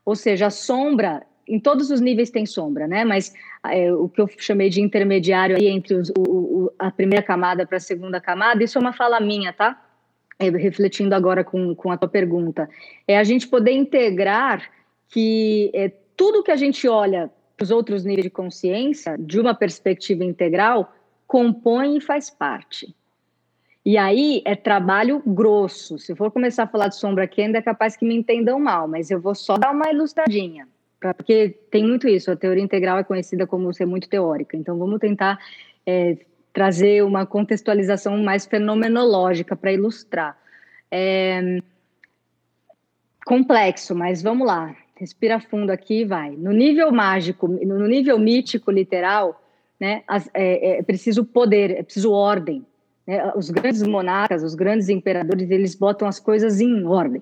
[0.06, 3.03] Ou seja, a sombra, em todos os níveis tem sombra, né?
[3.03, 3.34] Mas
[3.65, 7.65] é, o que eu chamei de intermediário aí entre os, o, o, a primeira camada
[7.65, 9.82] para a segunda camada, isso é uma fala minha, tá?
[10.39, 12.69] É, refletindo agora com, com a tua pergunta.
[13.08, 14.69] É a gente poder integrar
[15.10, 17.29] que é, tudo que a gente olha
[17.62, 20.93] os outros níveis de consciência, de uma perspectiva integral,
[21.25, 22.93] compõe e faz parte.
[23.86, 25.97] E aí é trabalho grosso.
[25.99, 28.88] Se for começar a falar de sombra aqui, ainda é capaz que me entendam mal,
[28.88, 30.67] mas eu vou só dar uma ilustradinha,
[31.04, 32.32] pra, porque tem muito isso.
[32.32, 34.56] A teoria integral é conhecida como ser muito teórica.
[34.56, 35.38] Então vamos tentar
[35.86, 36.18] é,
[36.54, 40.38] trazer uma contextualização mais fenomenológica para ilustrar.
[40.89, 41.60] É,
[43.26, 44.74] complexo, mas vamos lá.
[44.96, 46.32] Respira fundo aqui e vai.
[46.32, 49.42] No nível mágico, no nível mítico, literal,
[49.78, 52.66] né, as, é, é preciso poder, é preciso ordem.
[53.06, 53.30] Né?
[53.36, 57.22] Os grandes monarcas, os grandes imperadores, eles botam as coisas em ordem.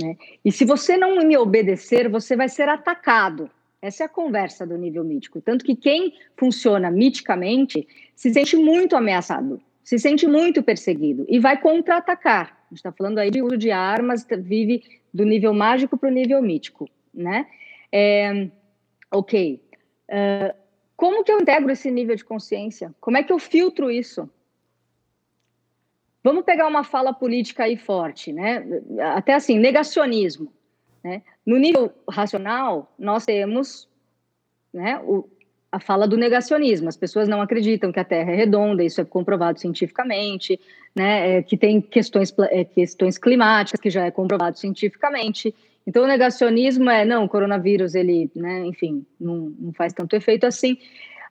[0.00, 0.16] Né?
[0.44, 3.50] E se você não me obedecer, você vai ser atacado.
[3.80, 5.40] Essa é a conversa do nível mítico.
[5.40, 11.60] Tanto que quem funciona miticamente se sente muito ameaçado, se sente muito perseguido e vai
[11.60, 12.64] contra-atacar.
[12.66, 16.12] A gente está falando aí de uso de armas, vive do nível mágico para o
[16.12, 17.46] nível mítico né?
[17.92, 18.48] É,
[19.10, 19.62] ok.
[20.08, 20.54] Uh,
[20.96, 22.94] como que eu integro esse nível de consciência?
[23.00, 24.28] Como é que eu filtro isso?
[26.24, 28.66] Vamos pegar uma fala política aí forte, né?
[29.14, 30.50] Até assim, negacionismo.
[31.04, 31.20] Né?
[31.44, 33.86] No nível racional, nós temos
[34.72, 35.28] né, o,
[35.70, 36.88] a fala do negacionismo.
[36.88, 40.58] As pessoas não acreditam que a Terra é redonda, isso é comprovado cientificamente,
[40.96, 41.36] né?
[41.36, 45.54] É, que tem questões, é, questões climáticas, que já é comprovado cientificamente.
[45.86, 50.46] Então, o negacionismo é, não, o coronavírus, ele, né, enfim, não, não faz tanto efeito
[50.46, 50.78] assim.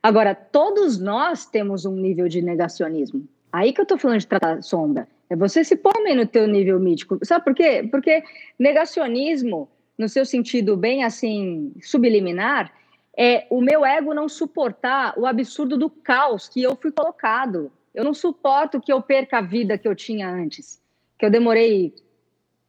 [0.00, 3.26] Agora, todos nós temos um nível de negacionismo.
[3.54, 5.06] Aí que eu estou falando de tratar sombra.
[5.30, 7.20] É você se pôr no teu nível mítico.
[7.22, 7.86] Sabe por quê?
[7.88, 8.24] Porque
[8.58, 12.72] negacionismo, no seu sentido bem assim, subliminar,
[13.16, 17.70] é o meu ego não suportar o absurdo do caos que eu fui colocado.
[17.94, 20.82] Eu não suporto que eu perca a vida que eu tinha antes,
[21.16, 21.94] que eu demorei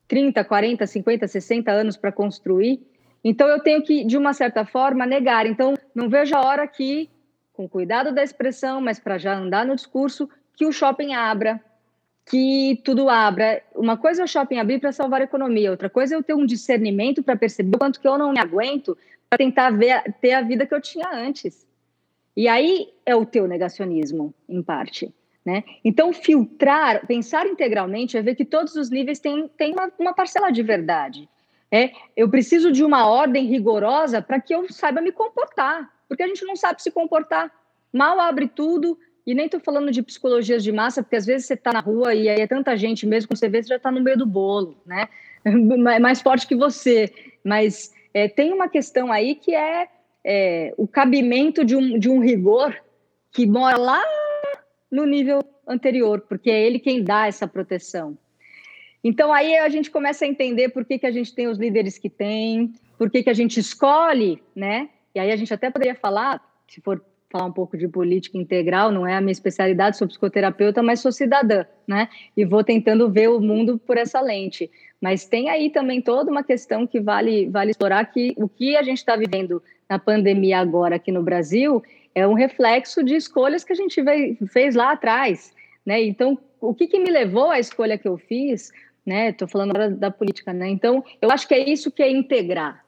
[0.07, 2.79] 30, 40, 50, 60 anos para construir.
[3.23, 5.47] Então eu tenho que, de uma certa forma, negar.
[5.47, 7.09] Então não vejo a hora que,
[7.53, 11.61] com cuidado da expressão, mas para já andar no discurso, que o shopping abra,
[12.25, 13.61] que tudo abra.
[13.75, 16.33] Uma coisa é o shopping abrir para salvar a economia, outra coisa é eu ter
[16.33, 18.97] um discernimento para perceber o quanto que eu não me aguento
[19.29, 21.65] para tentar ver, ter a vida que eu tinha antes.
[22.35, 25.13] E aí é o teu negacionismo, em parte.
[25.45, 25.63] Né?
[25.83, 30.51] Então, filtrar, pensar integralmente é ver que todos os níveis têm, têm uma, uma parcela
[30.51, 31.29] de verdade.
[31.71, 36.27] É, eu preciso de uma ordem rigorosa para que eu saiba me comportar, porque a
[36.27, 37.51] gente não sabe se comportar.
[37.93, 41.55] Mal abre tudo, e nem estou falando de psicologias de massa, porque às vezes você
[41.55, 43.91] está na rua e aí é tanta gente, mesmo quando você vê, você já está
[43.91, 45.09] no meio do bolo, né?
[45.93, 47.11] É mais forte que você.
[47.43, 49.87] Mas é, tem uma questão aí que é,
[50.23, 52.75] é o cabimento de um, de um rigor
[53.31, 54.03] que mora lá
[54.89, 58.17] no nível anterior, porque é ele quem dá essa proteção.
[59.03, 61.97] Então aí a gente começa a entender por que, que a gente tem os líderes
[61.97, 64.89] que tem, por que, que a gente escolhe, né?
[65.13, 67.03] E aí a gente até poderia falar, se for
[67.35, 71.11] falar um pouco de política integral, não é a minha especialidade, sou psicoterapeuta, mas sou
[71.11, 72.07] cidadã, né?
[72.35, 74.71] E vou tentando ver o mundo por essa lente.
[75.01, 78.83] Mas tem aí também toda uma questão que vale, vale explorar, que o que a
[78.83, 81.83] gente está vivendo na pandemia agora aqui no Brasil
[82.13, 84.01] é um reflexo de escolhas que a gente
[84.47, 85.53] fez lá atrás,
[85.85, 86.01] né?
[86.01, 88.71] Então, o que, que me levou à escolha que eu fiz,
[89.05, 89.31] né?
[89.31, 90.69] Estou falando agora da política, né?
[90.69, 92.85] Então, eu acho que é isso que é integrar,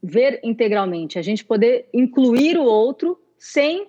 [0.00, 3.88] ver integralmente, a gente poder incluir o outro sem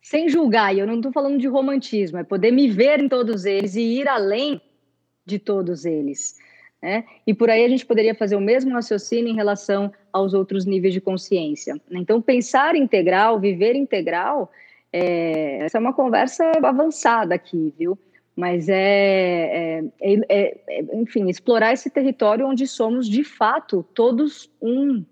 [0.00, 0.74] sem julgar.
[0.74, 4.00] E eu não estou falando de romantismo, é poder me ver em todos eles e
[4.00, 4.60] ir além
[5.24, 6.36] de todos eles.
[6.82, 7.04] Né?
[7.24, 10.92] E por aí a gente poderia fazer o mesmo raciocínio em relação aos outros níveis
[10.92, 11.80] de consciência.
[11.92, 14.50] Então, pensar integral, viver integral,
[14.92, 17.96] é, essa é uma conversa avançada aqui, viu?
[18.34, 25.04] Mas é, é, é, é, enfim, explorar esse território onde somos de fato todos um.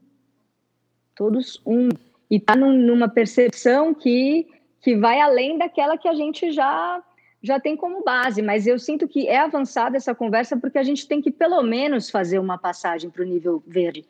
[1.15, 1.89] Todos um.
[2.31, 4.47] E está num, numa percepção que,
[4.81, 7.03] que vai além daquela que a gente já
[7.43, 11.09] já tem como base, mas eu sinto que é avançada essa conversa porque a gente
[11.09, 14.05] tem que pelo menos fazer uma passagem para o nível verde.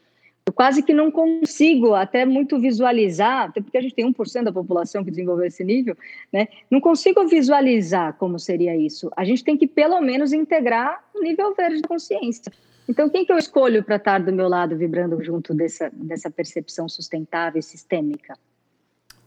[0.45, 4.53] Eu quase que não consigo até muito visualizar, até porque a gente tem 1% da
[4.53, 5.97] população que desenvolveu esse nível,
[6.33, 6.49] né?
[6.69, 9.13] Não consigo visualizar como seria isso.
[9.17, 12.51] A gente tem que pelo menos integrar o nível verde de consciência.
[12.91, 16.89] Então, quem que eu escolho para estar do meu lado vibrando junto dessa, dessa percepção
[16.89, 18.35] sustentável e sistêmica?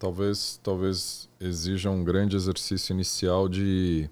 [0.03, 4.09] talvez, talvez exija um grande exercício inicial de,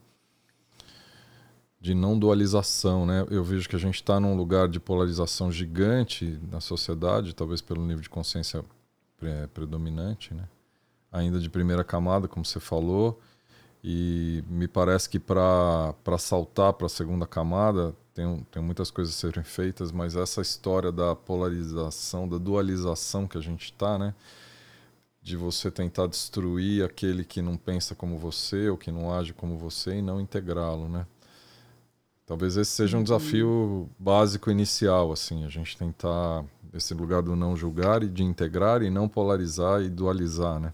[1.82, 3.26] de não dualização, né?
[3.30, 7.82] Eu vejo que a gente está num lugar de polarização gigante na sociedade, talvez pelo
[7.82, 8.64] nível de consciência
[9.18, 10.48] pre predominante, né?
[11.12, 13.20] Ainda de primeira camada, como você falou,
[13.84, 19.18] e me parece que para saltar para a segunda camada tem, tem muitas coisas a
[19.18, 24.14] serem feitas, mas essa história da polarização, da dualização que a gente está, né?
[25.22, 29.58] de você tentar destruir aquele que não pensa como você ou que não age como
[29.58, 31.06] você e não integrá-lo, né?
[32.26, 33.04] Talvez esse seja um uhum.
[33.04, 38.82] desafio básico inicial, assim, a gente tentar esse lugar do não julgar e de integrar
[38.82, 40.74] e não polarizar e dualizar, né?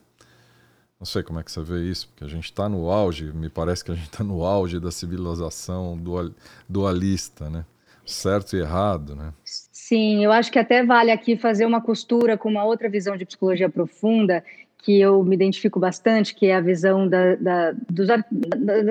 [1.00, 3.50] Não sei como é que você vê isso, porque a gente está no auge, me
[3.50, 6.30] parece que a gente está no auge da civilização dual,
[6.68, 7.66] dualista, né?
[8.06, 9.32] Certo e errado, né?
[9.44, 13.26] Sim, eu acho que até vale aqui fazer uma costura com uma outra visão de
[13.26, 14.44] psicologia profunda,
[14.80, 18.08] que eu me identifico bastante, que é a visão da, da, dos,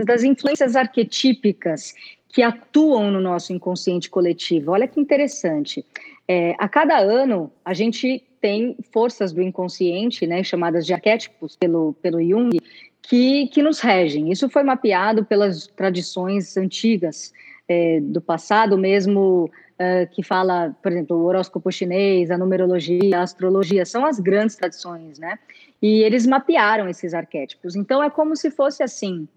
[0.04, 1.94] das influências arquetípicas
[2.28, 4.72] que atuam no nosso inconsciente coletivo.
[4.72, 5.84] Olha que interessante.
[6.28, 11.94] É, a cada ano, a gente tem forças do inconsciente, né, chamadas de arquétipos pelo,
[12.02, 12.58] pelo Jung,
[13.02, 14.30] que, que nos regem.
[14.30, 17.32] Isso foi mapeado pelas tradições antigas
[17.68, 23.22] é, do passado, mesmo uh, que fala, por exemplo, o horóscopo chinês, a numerologia, a
[23.22, 25.38] astrologia, são as grandes tradições, né?
[25.80, 27.76] E eles mapearam esses arquétipos.
[27.76, 29.28] Então é como se fosse assim: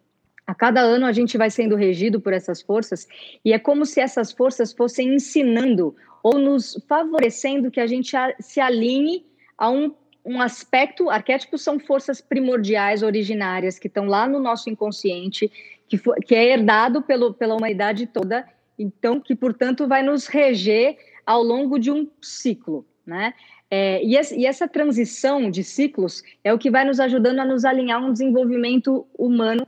[0.48, 3.08] a cada ano a gente vai sendo regido por essas forças,
[3.44, 8.59] e é como se essas forças fossem ensinando ou nos favorecendo que a gente se
[8.59, 9.26] alinhe
[9.57, 9.93] a um,
[10.26, 11.09] um aspecto.
[11.09, 15.51] Arquétipos são forças primordiais, originárias, que estão lá no nosso inconsciente,
[15.88, 18.45] que, for, que é herdado pelo, pela humanidade toda
[18.80, 23.34] então que portanto vai nos reger ao longo de um ciclo, né?
[23.70, 27.45] É, e, essa, e, essa transição de ciclos é o que vai nos ajudando a
[27.45, 29.67] nos alinhar a um desenvolvimento humano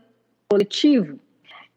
[0.49, 1.19] coletivo.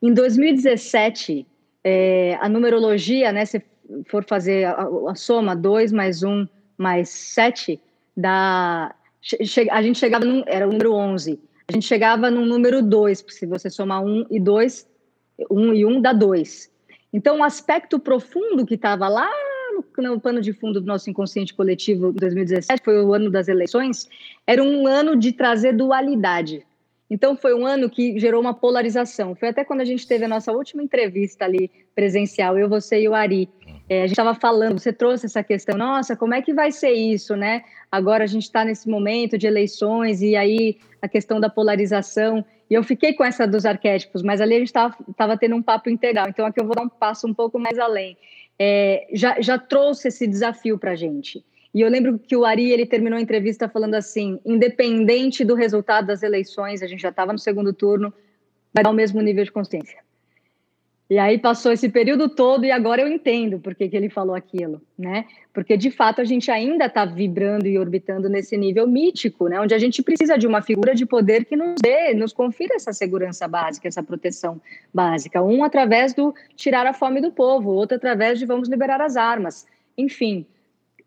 [0.01, 1.47] Em 2017,
[1.83, 3.63] é, a numerologia, né, se
[4.07, 7.81] for fazer a, a soma 2 mais 1 um, mais 7,
[8.17, 12.83] dá, che, a gente chegava num, era o número 11, a gente chegava no número
[12.83, 14.87] 2, se você somar 1 um e 2,
[15.51, 16.71] 1 um e 1 um dá 2.
[17.13, 19.31] Então, o aspecto profundo que estava lá
[19.73, 23.49] no, no, pano de fundo do nosso inconsciente coletivo em 2017, foi o ano das
[23.49, 24.09] eleições,
[24.47, 26.67] era um ano de trazer dualidade.
[27.09, 29.35] Então, foi um ano que gerou uma polarização.
[29.35, 33.09] Foi até quando a gente teve a nossa última entrevista ali presencial, eu, você e
[33.09, 33.49] o Ari.
[33.89, 36.93] É, a gente estava falando, você trouxe essa questão, nossa, como é que vai ser
[36.93, 37.63] isso, né?
[37.93, 42.45] Agora a gente está nesse momento de eleições e aí a questão da polarização.
[42.71, 45.91] E eu fiquei com essa dos arquétipos, mas ali a gente estava tendo um papo
[45.91, 46.29] integral.
[46.29, 48.17] Então aqui eu vou dar um passo um pouco mais além.
[48.59, 51.45] É, já, já trouxe esse desafio para a gente.
[51.75, 56.07] E eu lembro que o Ari ele terminou a entrevista falando assim: independente do resultado
[56.07, 58.15] das eleições, a gente já estava no segundo turno,
[58.73, 59.99] vai dar o mesmo nível de consciência.
[61.09, 64.35] E aí passou esse período todo e agora eu entendo por que, que ele falou
[64.35, 65.27] aquilo, né?
[65.53, 69.61] Porque de fato a gente ainda está vibrando e orbitando nesse nível mítico, né?
[69.61, 72.93] Onde a gente precisa de uma figura de poder que nos dê, nos confira essa
[72.93, 74.59] segurança básica, essa proteção
[74.95, 75.43] básica.
[75.43, 79.67] Um através do tirar a fome do povo, outro através de vamos liberar as armas.
[79.99, 80.47] Enfim,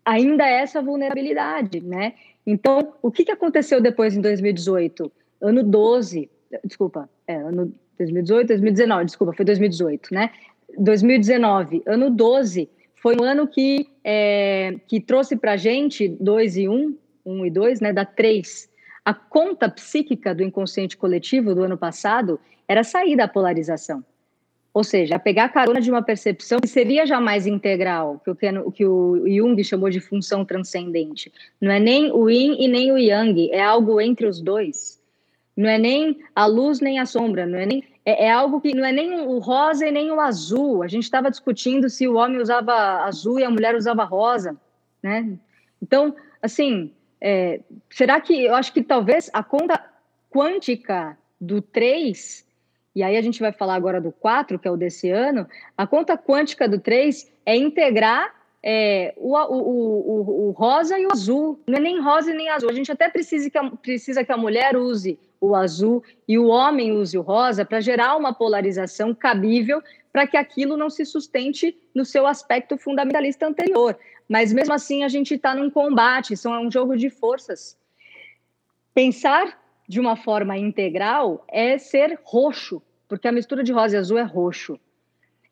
[0.04, 2.14] ainda é essa vulnerabilidade, né?
[2.46, 5.10] Então, o que, que aconteceu depois em 2018?
[5.40, 6.30] Ano 12,
[6.64, 10.30] desculpa, é, ano 2018, 2019, desculpa, foi 2018, né?
[10.78, 16.68] 2019, ano 12, foi um ano que, é, que trouxe para a gente 2 e
[16.68, 16.96] 1, um,
[17.26, 17.92] 1 um e 2, né?
[17.92, 18.68] Da 3.
[19.04, 24.04] A conta psíquica do inconsciente coletivo do ano passado era sair da polarização.
[24.74, 28.84] Ou seja, pegar a carona de uma percepção que seria jamais integral, que o, que
[28.84, 31.32] o Jung chamou de função transcendente.
[31.60, 34.97] Não é nem o yin e nem o yang, é algo entre os dois.
[35.58, 38.72] Não é nem a luz nem a sombra, não é nem é, é, algo que
[38.72, 40.84] não é nem o rosa e nem o azul.
[40.84, 44.56] A gente estava discutindo se o homem usava azul e a mulher usava rosa,
[45.02, 45.36] né?
[45.82, 49.84] Então, assim, é, será que eu acho que talvez a conta
[50.30, 52.46] quântica do 3,
[52.94, 55.44] e aí a gente vai falar agora do 4, que é o desse ano,
[55.76, 58.32] a conta quântica do 3 é integrar
[58.62, 61.60] é, o, o, o, o, rosa e o azul.
[61.66, 62.70] Não é nem rosa e nem azul.
[62.70, 66.48] A gente até precisa que a, precisa que a mulher use o azul e o
[66.48, 69.82] homem use o rosa para gerar uma polarização cabível
[70.12, 73.96] para que aquilo não se sustente no seu aspecto fundamentalista anterior.
[74.28, 77.76] Mas mesmo assim a gente está num combate, isso é um jogo de forças.
[78.92, 79.58] Pensar
[79.88, 84.22] de uma forma integral é ser roxo, porque a mistura de rosa e azul é
[84.22, 84.78] roxo.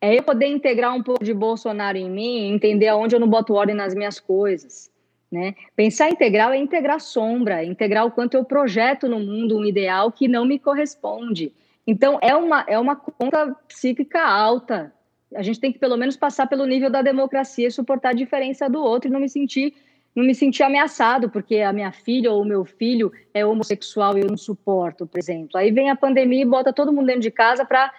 [0.01, 3.55] É eu poder integrar um pouco de Bolsonaro em mim, entender aonde eu não boto
[3.55, 4.91] ordem nas minhas coisas.
[5.31, 5.55] Né?
[5.75, 10.29] Pensar integral é integrar sombra, integrar o quanto eu projeto no mundo um ideal que
[10.29, 11.53] não me corresponde.
[11.87, 14.93] Então, é uma, é uma conta psíquica alta.
[15.35, 18.69] A gente tem que, pelo menos, passar pelo nível da democracia e suportar a diferença
[18.69, 19.75] do outro e não me sentir
[20.17, 24.23] não me sentir ameaçado, porque a minha filha ou o meu filho é homossexual e
[24.23, 25.59] eu não suporto, por exemplo.
[25.59, 27.93] Aí vem a pandemia e bota todo mundo dentro de casa para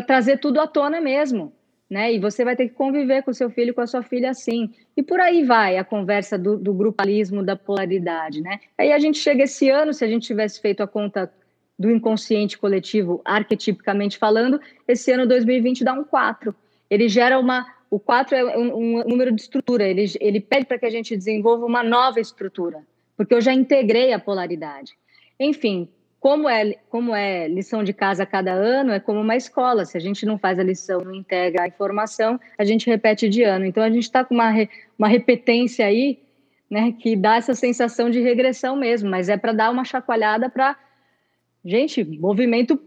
[0.00, 1.52] trazer tudo à tona mesmo.
[1.88, 2.12] Né?
[2.12, 4.74] E você vai ter que conviver com seu filho, com a sua filha assim.
[4.96, 8.60] E por aí vai a conversa do, do grupalismo, da polaridade, né?
[8.78, 11.32] Aí a gente chega esse ano, se a gente tivesse feito a conta
[11.78, 16.54] do inconsciente coletivo, arquetipicamente falando, esse ano 2020 dá um 4.
[16.88, 20.78] Ele gera uma, o 4 é um, um número de estrutura, ele, ele pede para
[20.78, 22.82] que a gente desenvolva uma nova estrutura,
[23.16, 24.92] porque eu já integrei a polaridade.
[25.38, 25.88] Enfim,
[26.24, 29.84] como é, como é lição de casa cada ano, é como uma escola.
[29.84, 33.42] Se a gente não faz a lição, não integra a informação, a gente repete de
[33.42, 33.66] ano.
[33.66, 34.50] Então, a gente está com uma,
[34.98, 36.18] uma repetência aí,
[36.70, 40.78] né, que dá essa sensação de regressão mesmo, mas é para dar uma chacoalhada para,
[41.62, 42.80] gente, movimento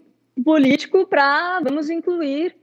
[0.44, 2.56] político para vamos incluir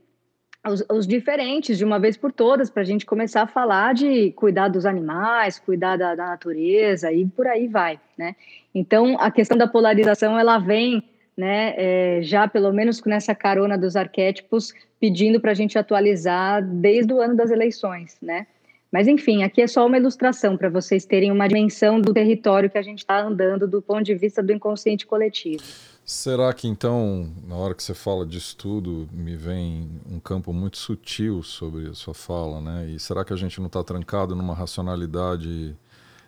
[0.67, 4.31] os, os, diferentes de uma vez por todas, para a gente começar a falar de
[4.31, 8.35] cuidar dos animais, cuidar da, da, natureza e por aí vai, né?
[8.73, 11.03] Então, a questão da polarização, ela vem,
[11.37, 17.13] né, é, já pelo menos nessa carona dos arquétipos, pedindo para a gente atualizar desde
[17.13, 18.47] o ano das eleições, né?
[18.91, 22.77] Mas, enfim, aqui é só uma ilustração para vocês terem uma dimensão do território que
[22.77, 25.63] a gente está andando do ponto de vista do inconsciente coletivo.
[26.05, 30.77] Será que então, na hora que você fala de estudo, me vem um campo muito
[30.77, 32.91] sutil sobre a sua fala, né?
[32.91, 35.75] E será que a gente não está trancado numa racionalidade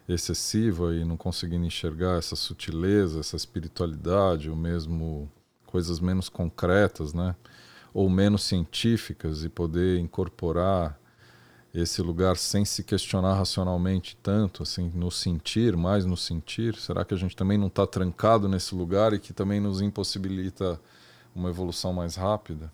[0.10, 5.32] excessiva e não conseguindo enxergar essa sutileza, essa espiritualidade, ou mesmo
[5.68, 7.36] coisas menos concretas, né?
[7.94, 11.00] Ou menos científicas e poder incorporar
[11.82, 16.76] esse lugar sem se questionar racionalmente tanto, assim, no sentir, mais no sentir?
[16.76, 20.80] Será que a gente também não está trancado nesse lugar e que também nos impossibilita
[21.36, 22.72] uma evolução mais rápida?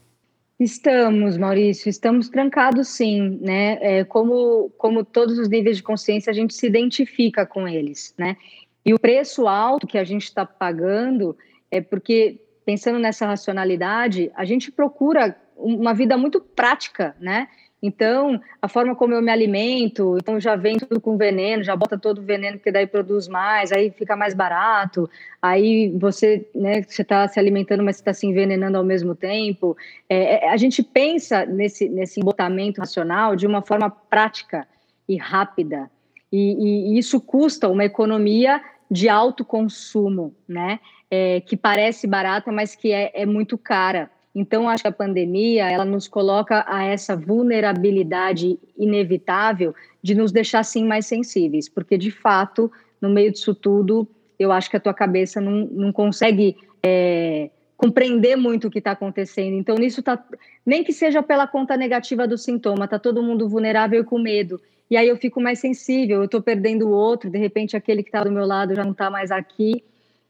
[0.59, 3.77] Estamos, Maurício, estamos trancados sim, né?
[3.81, 8.37] É, como, como todos os níveis de consciência, a gente se identifica com eles, né?
[8.85, 11.35] E o preço alto que a gente está pagando
[11.71, 17.47] é porque, pensando nessa racionalidade, a gente procura uma vida muito prática, né?
[17.85, 21.97] Então, a forma como eu me alimento, então já vem tudo com veneno, já bota
[21.97, 25.09] todo o veneno, porque daí produz mais, aí fica mais barato,
[25.41, 29.75] aí você né, está se alimentando, mas está se envenenando ao mesmo tempo.
[30.07, 34.65] É, é, a gente pensa nesse, nesse embotamento racional de uma forma prática
[35.05, 35.91] e rápida,
[36.31, 40.79] e, e isso custa uma economia de alto consumo, né?
[41.11, 44.09] É, que parece barata, mas que é, é muito cara.
[44.35, 50.63] Então, acho que a pandemia ela nos coloca a essa vulnerabilidade inevitável de nos deixar
[50.63, 54.07] sim mais sensíveis, porque de fato, no meio disso tudo,
[54.39, 58.91] eu acho que a tua cabeça não, não consegue é, compreender muito o que está
[58.91, 59.55] acontecendo.
[59.55, 60.23] Então, nisso tá,
[60.65, 64.59] nem que seja pela conta negativa do sintoma, tá todo mundo vulnerável e com medo.
[64.89, 68.09] E aí eu fico mais sensível, eu estou perdendo o outro, de repente aquele que
[68.09, 69.83] está do meu lado já não está mais aqui,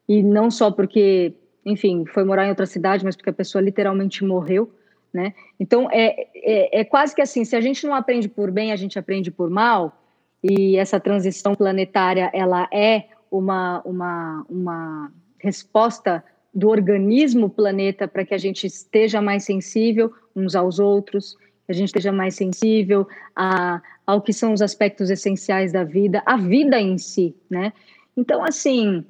[0.07, 1.33] e não só porque
[1.65, 4.71] enfim, foi morar em outra cidade, mas porque a pessoa literalmente morreu,
[5.13, 5.33] né?
[5.59, 8.75] Então, é, é, é, quase que assim, se a gente não aprende por bem, a
[8.75, 9.97] gente aprende por mal,
[10.43, 18.33] e essa transição planetária, ela é uma, uma, uma resposta do organismo planeta para que
[18.33, 21.35] a gente esteja mais sensível uns aos outros,
[21.65, 26.21] que a gente esteja mais sensível a, ao que são os aspectos essenciais da vida,
[26.25, 27.71] a vida em si, né?
[28.15, 29.03] Então, assim,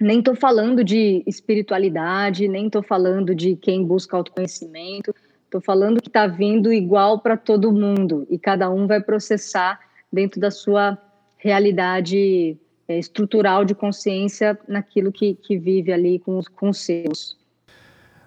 [0.00, 6.08] nem estou falando de espiritualidade, nem estou falando de quem busca autoconhecimento, estou falando que
[6.08, 9.78] está vindo igual para todo mundo e cada um vai processar
[10.10, 10.96] dentro da sua
[11.36, 12.56] realidade
[12.88, 17.38] é, estrutural de consciência naquilo que, que vive ali com os, com os seus.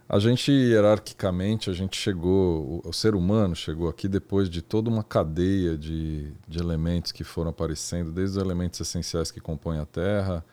[0.08, 4.90] A gente, hierarquicamente, a gente chegou, o, o, ser humano chegou aqui depois de toda
[4.90, 9.86] uma cadeia de, de elementos que foram aparecendo, desde os elementos essenciais que compõem a
[9.86, 10.46] Terra,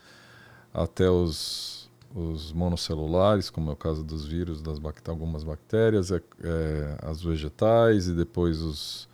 [0.72, 6.98] até os, os monocelulares, como é o caso dos vírus, das algumas bactérias, é, é,
[7.02, 9.08] as vegetais e depois os,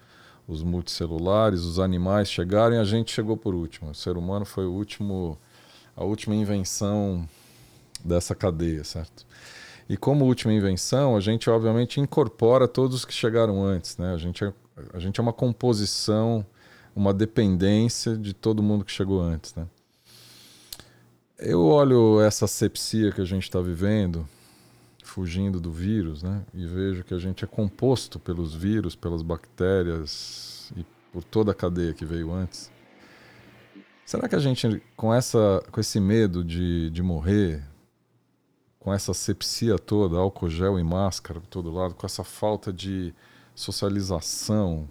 [0.47, 3.91] os multicelulares, os animais chegaram e a gente chegou por último.
[3.91, 5.39] O ser humano foi o último,
[5.97, 7.29] a última invenção
[8.05, 9.27] dessa cadeia, certo?
[9.89, 14.13] E como última invenção, a gente obviamente incorpora todos os que chegaram antes, né?
[14.13, 14.53] A gente é,
[14.93, 16.45] a gente é uma composição,
[16.95, 19.67] uma dependência de todo mundo que chegou antes, né?
[21.39, 24.27] Eu olho essa sepsia que a gente está vivendo,
[25.05, 26.43] fugindo do vírus, né?
[26.55, 31.55] E vejo que a gente é composto pelos vírus, pelas bactérias e por toda a
[31.55, 32.71] cadeia que veio antes.
[34.07, 37.63] Será que a gente, com, essa, com esse medo de, de morrer,
[38.81, 43.13] com essa sepsia toda, álcool gel e máscara por todo lado, com essa falta de
[43.55, 44.89] socialização.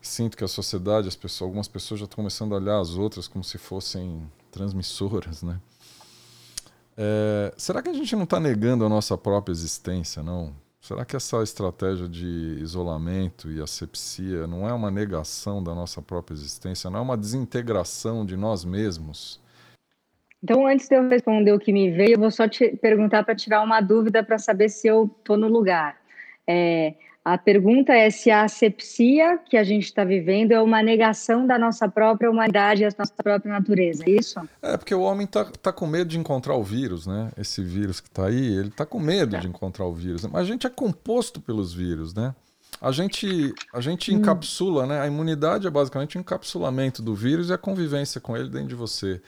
[0.00, 3.28] Sinto que a sociedade, as pessoas, algumas pessoas já estão começando a olhar as outras
[3.28, 5.58] como se fossem transmissoras, né?
[6.96, 10.52] É, será que a gente não está negando a nossa própria existência, não?
[10.80, 16.34] Será que essa estratégia de isolamento e asepsia não é uma negação da nossa própria
[16.34, 19.40] existência, não é uma desintegração de nós mesmos?
[20.42, 23.36] Então, antes de eu responder o que me veio, eu vou só te perguntar para
[23.36, 25.96] tirar uma dúvida para saber se eu estou no lugar.
[26.48, 26.94] É,
[27.24, 31.56] a pergunta é se a asepsia que a gente está vivendo é uma negação da
[31.56, 34.40] nossa própria humanidade e da nossa própria natureza, é isso?
[34.60, 37.30] É, porque o homem está tá com medo de encontrar o vírus, né?
[37.38, 39.38] Esse vírus que está aí, ele está com medo é.
[39.38, 40.26] de encontrar o vírus.
[40.26, 42.34] Mas a gente é composto pelos vírus, né?
[42.80, 44.16] A gente, a gente hum.
[44.16, 45.00] encapsula, né?
[45.00, 48.74] A imunidade é basicamente o encapsulamento do vírus e a convivência com ele dentro de
[48.74, 49.22] você.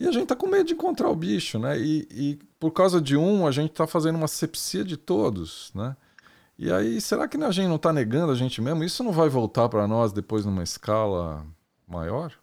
[0.00, 1.78] E a gente tá com medo de encontrar o bicho, né?
[1.78, 5.94] E, e por causa de um, a gente tá fazendo uma sepsia de todos, né?
[6.62, 8.84] E aí, será que a gente não está negando a gente mesmo?
[8.84, 11.42] Isso não vai voltar para nós depois numa escala
[11.88, 12.34] maior?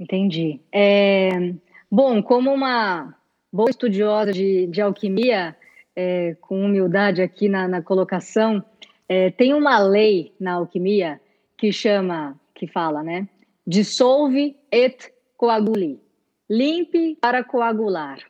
[0.00, 0.62] Entendi.
[0.72, 1.52] É...
[1.90, 3.14] Bom, como uma
[3.52, 5.54] boa estudiosa de, de alquimia,
[5.94, 8.64] é, com humildade aqui na, na colocação,
[9.06, 11.20] é, tem uma lei na alquimia
[11.58, 13.28] que chama, que fala, né?
[13.66, 16.00] Dissolve et coaguli.
[16.48, 18.20] Limpe para coagular.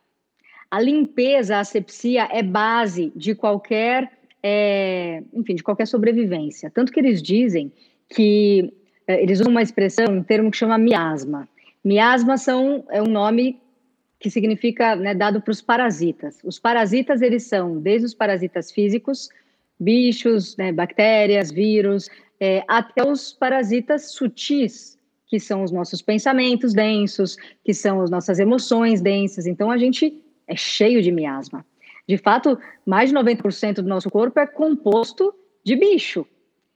[0.69, 4.16] A limpeza, a asepsia é base de qualquer,
[4.49, 6.71] é, enfim, de qualquer sobrevivência.
[6.73, 7.69] Tanto que eles dizem
[8.09, 8.73] que
[9.05, 11.49] é, eles usam uma expressão, um termo que chama miasma.
[11.83, 13.59] Miasma são, é um nome
[14.19, 16.39] que significa né, dado para os parasitas.
[16.45, 19.29] Os parasitas eles são desde os parasitas físicos,
[19.77, 27.35] bichos, né, bactérias, vírus, é, até os parasitas sutis, que são os nossos pensamentos densos,
[27.65, 29.45] que são as nossas emoções densas.
[29.45, 31.65] Então a gente é cheio de miasma.
[32.07, 35.33] De fato, mais de 90% do nosso corpo é composto
[35.63, 36.25] de bicho.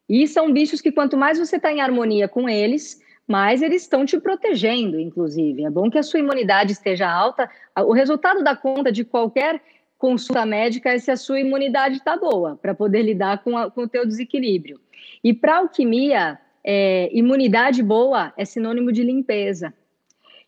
[0.10, 4.06] E são bichos que quanto mais você está em harmonia com eles, mais eles estão
[4.06, 5.64] te protegendo, inclusive.
[5.64, 7.50] É bom que a sua imunidade esteja alta.
[7.78, 9.62] O resultado da conta de qualquer
[9.98, 13.84] consulta médica é se a sua imunidade está boa, para poder lidar com, a, com
[13.84, 14.82] o teu desequilíbrio.
[15.24, 19.74] E para alquimia, é, imunidade boa é sinônimo de limpeza.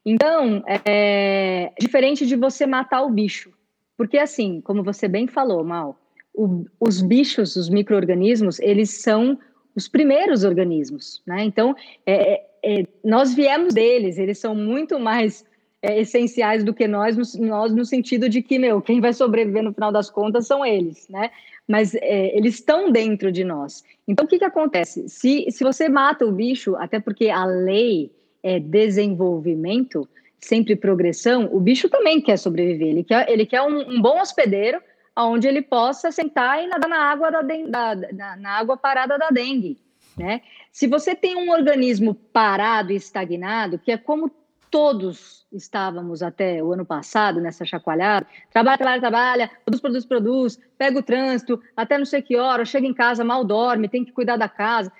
[0.05, 3.53] Então, é diferente de você matar o bicho.
[3.97, 5.99] Porque, assim, como você bem falou, Mal,
[6.33, 9.37] o, os bichos, os micro-organismos, eles são
[9.75, 11.43] os primeiros organismos, né?
[11.43, 11.75] Então,
[12.05, 15.45] é, é, é nós viemos deles, eles são muito mais
[15.81, 19.73] é, essenciais do que nós, nós no sentido de que, meu, quem vai sobreviver no
[19.73, 21.29] final das contas são eles, né?
[21.67, 23.83] mas é, eles estão dentro de nós.
[24.07, 25.07] Então, o que, que acontece?
[25.07, 30.07] Se, se você mata o bicho, até porque a lei é desenvolvimento,
[30.45, 32.89] sempre progressão, o bicho também quer sobreviver.
[32.89, 34.81] Ele quer, ele quer um, um bom hospedeiro
[35.15, 39.77] onde ele possa sentar e nadar na água, da, da, na água parada da dengue.
[40.17, 40.41] Né?
[40.71, 44.31] Se você tem um organismo parado e estagnado, que é como
[44.73, 48.25] todos estávamos até o ano passado nessa chacoalhada.
[48.51, 52.87] Trabalha, trabalha, trabalha, produz, produz, produz, pega o trânsito, até não sei que hora, chega
[52.87, 54.91] em casa, mal dorme, tem que cuidar da casa.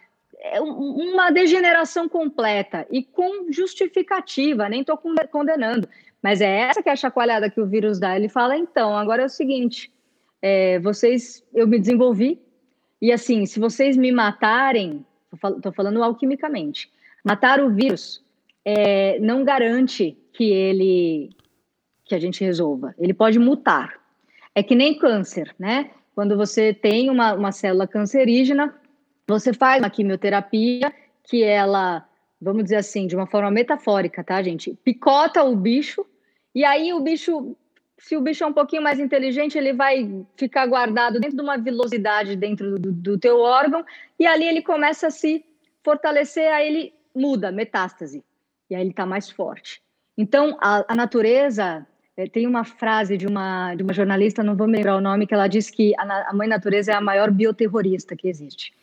[0.45, 4.99] É uma degeneração completa e com justificativa, nem estou
[5.31, 5.87] condenando.
[6.21, 8.15] Mas é essa que é a chacoalhada que o vírus dá.
[8.15, 9.89] Ele fala, então, agora é o seguinte,
[10.41, 12.41] é, vocês, eu me desenvolvi,
[13.01, 16.91] e assim, se vocês me matarem, estou falando alquimicamente,
[17.23, 18.23] matar o vírus
[18.65, 21.29] é, não garante que ele
[22.05, 22.93] que a gente resolva.
[22.97, 23.99] Ele pode mutar.
[24.53, 25.91] É que nem câncer, né?
[26.13, 28.75] Quando você tem uma, uma célula cancerígena,
[29.27, 30.93] você faz uma quimioterapia
[31.23, 32.07] que ela,
[32.41, 34.77] vamos dizer assim, de uma forma metafórica, tá, gente?
[34.83, 36.05] Picota o bicho
[36.53, 37.55] e aí o bicho
[37.97, 41.57] se o bicho é um pouquinho mais inteligente, ele vai ficar guardado dentro de uma
[41.57, 43.85] velocidade dentro do, do teu órgão,
[44.19, 45.45] e ali ele começa a se
[45.81, 48.21] fortalecer, aí ele muda, metástase,
[48.69, 49.81] e aí ele está mais forte.
[50.17, 54.67] Então, a, a natureza, é, tem uma frase de uma, de uma jornalista, não vou
[54.67, 57.31] me lembrar o nome, que ela diz que a, a mãe natureza é a maior
[57.31, 58.73] bioterrorista que existe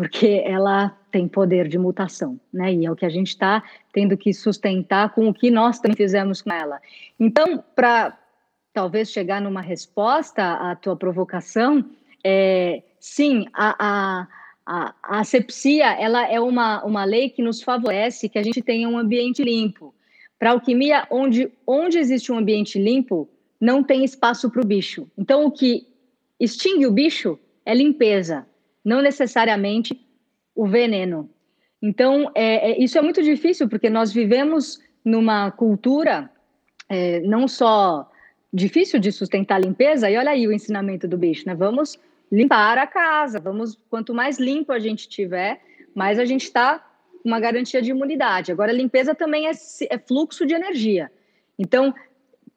[0.00, 2.72] porque ela tem poder de mutação, né?
[2.72, 5.94] E é o que a gente está tendo que sustentar com o que nós também
[5.94, 6.80] fizemos com ela.
[7.18, 8.18] Então, para
[8.72, 11.84] talvez chegar numa resposta à tua provocação,
[12.24, 14.28] é, sim, a, a,
[14.64, 18.96] a, asepsia ela é uma, uma lei que nos favorece que a gente tenha um
[18.96, 19.94] ambiente limpo.
[20.38, 23.28] Para alquimia, onde, onde existe um ambiente limpo,
[23.60, 25.06] não tem espaço para o bicho.
[25.18, 25.86] Então, o que
[26.40, 28.46] extingue o bicho é limpeza
[28.84, 30.00] não necessariamente
[30.54, 31.30] o veneno.
[31.82, 36.30] Então, é, é, isso é muito difícil, porque nós vivemos numa cultura
[36.88, 38.10] é, não só
[38.52, 41.54] difícil de sustentar a limpeza, e olha aí o ensinamento do bicho, né?
[41.54, 41.98] Vamos
[42.30, 45.60] limpar a casa, vamos, quanto mais limpo a gente tiver,
[45.94, 46.84] mais a gente está
[47.24, 48.50] uma garantia de imunidade.
[48.50, 49.52] Agora, limpeza também é,
[49.88, 51.10] é, fluxo de energia.
[51.58, 51.94] Então,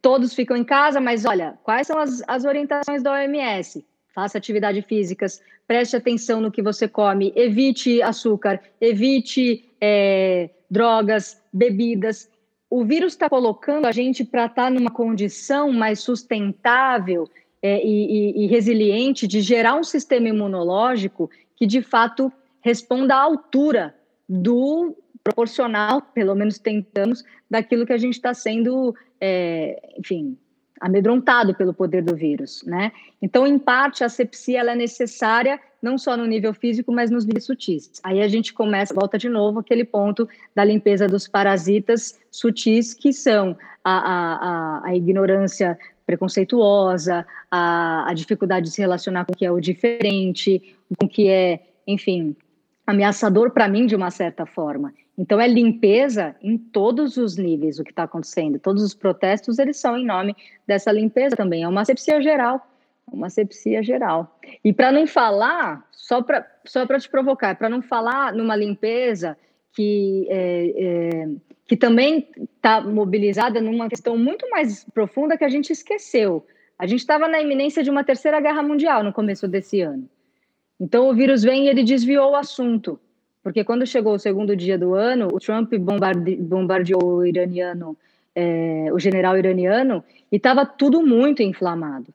[0.01, 3.85] todos ficam em casa, mas olha, quais são as, as orientações da OMS?
[4.13, 12.29] faça atividades físicas, preste atenção no que você come, evite açúcar, evite é, drogas, bebidas.
[12.69, 17.29] O vírus está colocando a gente para estar tá numa condição mais sustentável
[17.61, 23.21] é, e, e, e resiliente de gerar um sistema imunológico que de fato responda à
[23.21, 23.95] altura
[24.27, 30.37] do proporcional, pelo menos tentamos, daquilo que a gente está sendo, é, enfim,
[30.83, 32.91] amedrontado pelo poder do vírus, né?
[33.21, 37.25] Então, em parte, a asepsia ela é necessária não só no nível físico, mas nos
[37.25, 37.89] níveis sutis.
[38.03, 43.13] Aí a gente começa, volta de novo aquele ponto da limpeza dos parasitas sutis, que
[43.13, 49.37] são a, a, a, a ignorância preconceituosa, a, a dificuldade de se relacionar com o
[49.37, 52.35] que é o diferente, com o que é, enfim,
[52.85, 54.93] ameaçador para mim de uma certa forma.
[55.17, 58.59] Então é limpeza em todos os níveis o que está acontecendo.
[58.59, 60.35] Todos os protestos eles são em nome
[60.65, 61.63] dessa limpeza também.
[61.63, 62.65] É uma asepsia geral,
[63.11, 64.39] uma asepsia geral.
[64.63, 69.37] E para não falar, só para só para te provocar, para não falar numa limpeza
[69.73, 71.29] que é, é,
[71.67, 76.45] que também está mobilizada numa questão muito mais profunda que a gente esqueceu.
[76.77, 80.09] A gente estava na iminência de uma terceira guerra mundial no começo desse ano.
[80.79, 82.99] Então o vírus vem e ele desviou o assunto.
[83.43, 87.97] Porque quando chegou o segundo dia do ano, o Trump bombarde, bombardeou o iraniano,
[88.33, 92.07] é, o general iraniano, e estava tudo muito inflamado.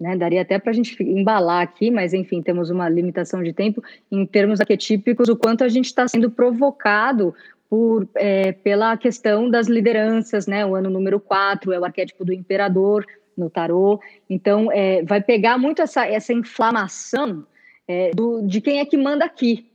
[0.00, 0.16] Né?
[0.16, 4.24] Daria até para a gente embalar aqui, mas enfim, temos uma limitação de tempo em
[4.26, 7.34] termos arquetípicos, o quanto a gente está sendo provocado
[7.68, 10.66] por, é, pela questão das lideranças, né?
[10.66, 13.06] O ano número 4 é o arquétipo do imperador
[13.36, 14.00] no tarô.
[14.28, 17.46] Então, é, vai pegar muito essa, essa inflamação
[17.86, 19.71] é, do, de quem é que manda aqui,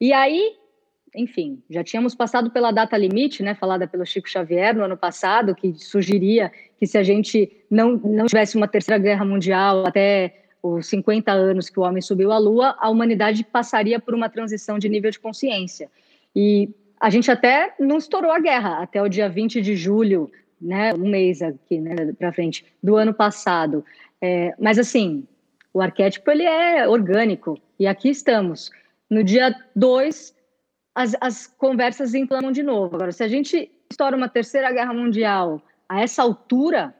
[0.00, 0.54] e aí,
[1.14, 5.54] enfim, já tínhamos passado pela data limite, né, falada pelo Chico Xavier no ano passado,
[5.54, 10.86] que sugeria que se a gente não, não tivesse uma terceira guerra mundial até os
[10.86, 14.88] 50 anos que o homem subiu à Lua, a humanidade passaria por uma transição de
[14.88, 15.90] nível de consciência.
[16.34, 16.70] E
[17.00, 20.30] a gente até não estourou a guerra até o dia 20 de julho,
[20.60, 23.84] né, um mês aqui né, para frente, do ano passado.
[24.20, 25.24] É, mas assim,
[25.72, 28.70] o arquétipo ele é orgânico e aqui estamos.
[29.10, 30.34] No dia 2,
[30.94, 32.96] as, as conversas inflamam de novo.
[32.96, 36.94] Agora, se a gente estoura uma terceira guerra mundial a essa altura,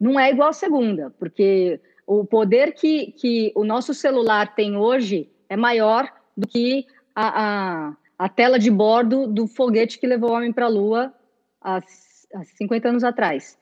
[0.00, 5.30] não é igual a segunda, porque o poder que, que o nosso celular tem hoje
[5.48, 7.44] é maior do que a,
[7.88, 11.14] a, a tela de bordo do foguete que levou o homem para a Lua
[11.60, 11.76] há,
[12.34, 13.58] há 50 anos atrás.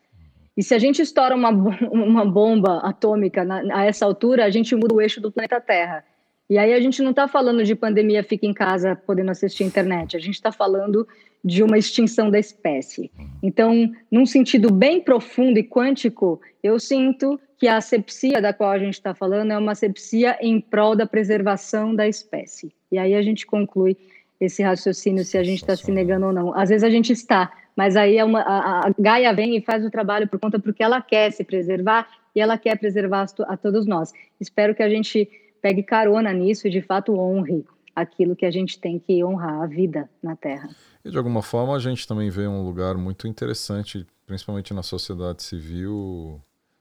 [0.56, 1.50] E se a gente estoura uma,
[1.90, 6.04] uma bomba atômica na, a essa altura, a gente muda o eixo do planeta Terra.
[6.51, 10.16] E aí a gente não está falando de pandemia fica em casa podendo assistir internet,
[10.16, 11.07] a gente está falando
[11.44, 13.09] de uma extinção da espécie.
[13.40, 18.78] Então, num sentido bem profundo e quântico, eu sinto que a asepsia da qual a
[18.80, 22.74] gente está falando é uma asepsia em prol da preservação da espécie.
[22.90, 23.96] E aí a gente conclui
[24.40, 26.53] esse raciocínio se a gente está se negando ou não.
[26.55, 29.84] Às vezes a gente está, mas aí é uma, a, a Gaia vem e faz
[29.84, 33.57] o trabalho por conta porque ela quer se preservar e ela quer preservar a, a
[33.57, 34.12] todos nós.
[34.40, 35.28] Espero que a gente
[35.61, 39.66] pegue carona nisso e de fato honre aquilo que a gente tem que honrar, a
[39.66, 40.70] vida na Terra.
[41.04, 45.42] E de alguma forma a gente também vê um lugar muito interessante, principalmente na sociedade
[45.42, 46.40] civil,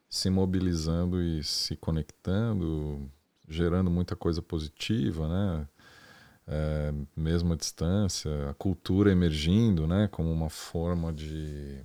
[0.09, 3.09] se mobilizando e se conectando,
[3.47, 5.67] gerando muita coisa positiva, né?
[6.51, 11.79] É, mesmo à distância, a cultura emergindo, né, como uma forma de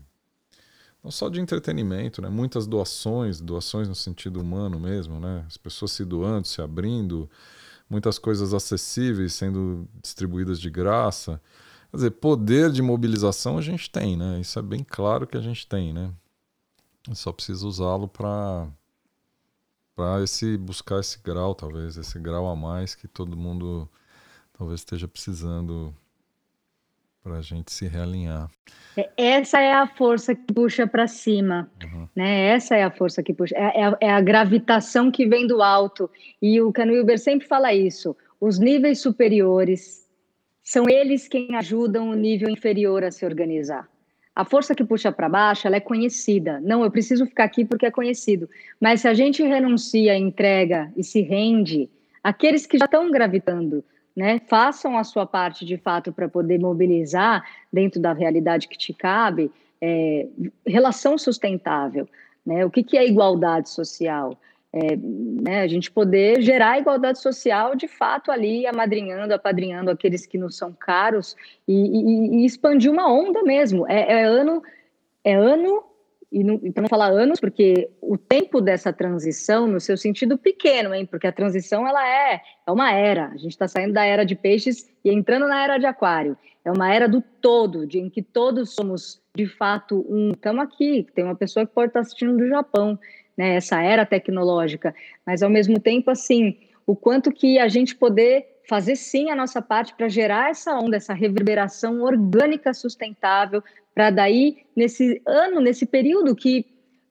[1.05, 2.31] não só de entretenimento, né?
[2.31, 5.45] Muitas doações, doações no sentido humano mesmo, né?
[5.47, 7.29] As pessoas se doando, se abrindo,
[7.91, 11.39] muitas coisas acessíveis sendo distribuídas de graça.
[11.91, 14.41] Quer dizer, poder de mobilização a gente tem, né?
[14.41, 16.11] Isso é bem claro que a gente tem, né?
[17.13, 18.67] Só precisa usá-lo para
[19.95, 23.89] para esse buscar esse grau, talvez esse grau a mais que todo mundo
[24.59, 25.95] talvez esteja precisando
[27.25, 28.51] para a gente se realinhar.
[28.95, 32.07] É, essa é a força que puxa para cima, uhum.
[32.15, 32.49] né?
[32.49, 36.11] Essa é a força que puxa, é, é, é, a gravitação que vem do alto.
[36.41, 38.15] E o Ken Wilber sempre fala isso.
[38.39, 40.07] Os níveis superiores
[40.63, 43.89] são eles quem ajudam o nível inferior a se organizar.
[44.37, 46.61] A força que puxa para baixo, ela é conhecida.
[46.61, 48.51] Não, eu preciso ficar aqui porque é conhecido.
[48.79, 51.89] Mas se a gente renuncia, entrega e se rende,
[52.23, 53.83] aqueles que já estão gravitando
[54.17, 54.41] né?
[54.49, 59.51] Façam a sua parte de fato para poder mobilizar dentro da realidade que te cabe
[59.81, 60.27] é,
[60.67, 62.09] relação sustentável,
[62.45, 62.65] né?
[62.65, 64.39] O que, que é igualdade social?
[64.73, 70.37] É, né, a gente poder gerar igualdade social de fato ali, amadrinhando, apadrinhando aqueles que
[70.37, 71.37] nos são caros
[71.69, 73.87] e, e, e expandir uma onda mesmo.
[73.89, 74.63] É, é ano,
[75.23, 75.85] é ano
[76.35, 81.07] e para não falar anos, porque o tempo dessa transição, no seu sentido pequeno, hein?
[81.07, 83.29] Porque a transição ela é, é uma era.
[83.29, 86.37] A gente está saindo da era de peixes e entrando na era de aquário.
[86.65, 90.33] É uma era do todo, de em que todos somos de fato um.
[90.33, 92.99] Estamos aqui, tem uma pessoa que pode estar assistindo do Japão,
[93.37, 93.55] né?
[93.55, 94.93] Essa era tecnológica,
[95.25, 99.61] mas ao mesmo tempo assim, o quanto que a gente poder fazer sim a nossa
[99.61, 103.63] parte para gerar essa onda, essa reverberação orgânica sustentável
[103.95, 106.67] para daí, nesse ano, nesse período que,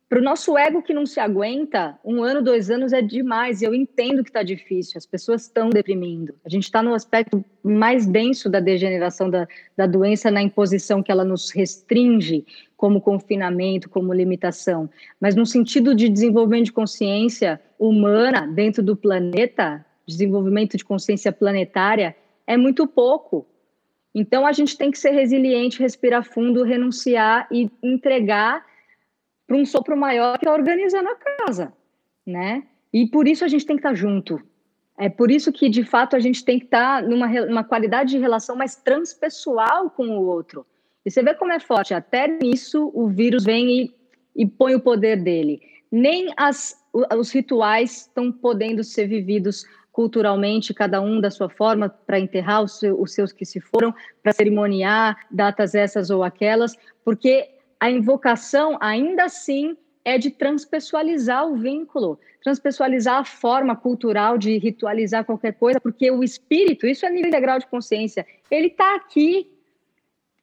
[0.10, 3.62] para o nosso ego que não se aguenta, um ano, dois anos é demais.
[3.62, 6.36] Eu entendo que está difícil, as pessoas estão deprimindo.
[6.46, 11.12] A gente está no aspecto mais denso da degeneração da, da doença, na imposição que
[11.12, 14.90] ela nos restringe, como confinamento, como limitação.
[15.22, 22.14] Mas no sentido de desenvolvimento de consciência humana dentro do planeta, desenvolvimento de consciência planetária,
[22.46, 23.48] é muito pouco.
[24.14, 28.64] Então, a gente tem que ser resiliente, respirar fundo, renunciar e entregar
[29.48, 31.74] para um sopro maior que é organizando a casa,
[32.26, 32.64] né?
[32.94, 34.40] E por isso a gente tem que estar junto.
[34.98, 38.20] É por isso que, de fato, a gente tem que estar numa, numa qualidade de
[38.20, 40.66] relação mais transpessoal com o outro.
[41.04, 41.94] E você vê como é forte.
[41.94, 43.96] Até nisso, o vírus vem e,
[44.36, 45.60] e põe o poder dele.
[45.92, 46.80] Nem as,
[47.18, 52.80] os rituais estão podendo ser vividos culturalmente, cada um da sua forma, para enterrar os,
[52.80, 56.76] seu, os seus que se foram, para cerimoniar datas essas ou aquelas,
[57.06, 57.48] porque
[57.80, 65.24] a invocação, ainda assim, é de transpessoalizar o vínculo, transpessoalizar a forma cultural de ritualizar
[65.24, 69.48] qualquer coisa, porque o espírito, isso é nível integral de consciência, ele está aqui,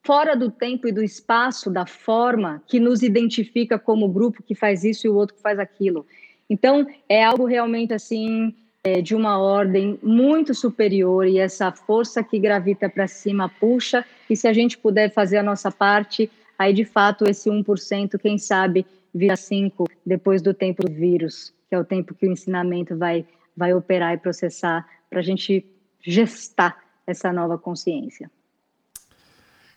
[0.03, 4.85] fora do tempo e do espaço, da forma que nos identifica como grupo que faz
[4.85, 6.07] isso e o outro que faz aquilo.
[6.49, 12.39] Então, é algo realmente assim é, de uma ordem muito superior e essa força que
[12.39, 14.05] gravita para cima puxa.
[14.29, 18.39] E se a gente puder fazer a nossa parte, aí de fato esse 1%, quem
[18.39, 22.97] sabe, vira 5% depois do tempo do vírus, que é o tempo que o ensinamento
[22.97, 23.27] vai,
[23.57, 25.65] vai operar e processar para a gente
[26.01, 28.31] gestar essa nova consciência.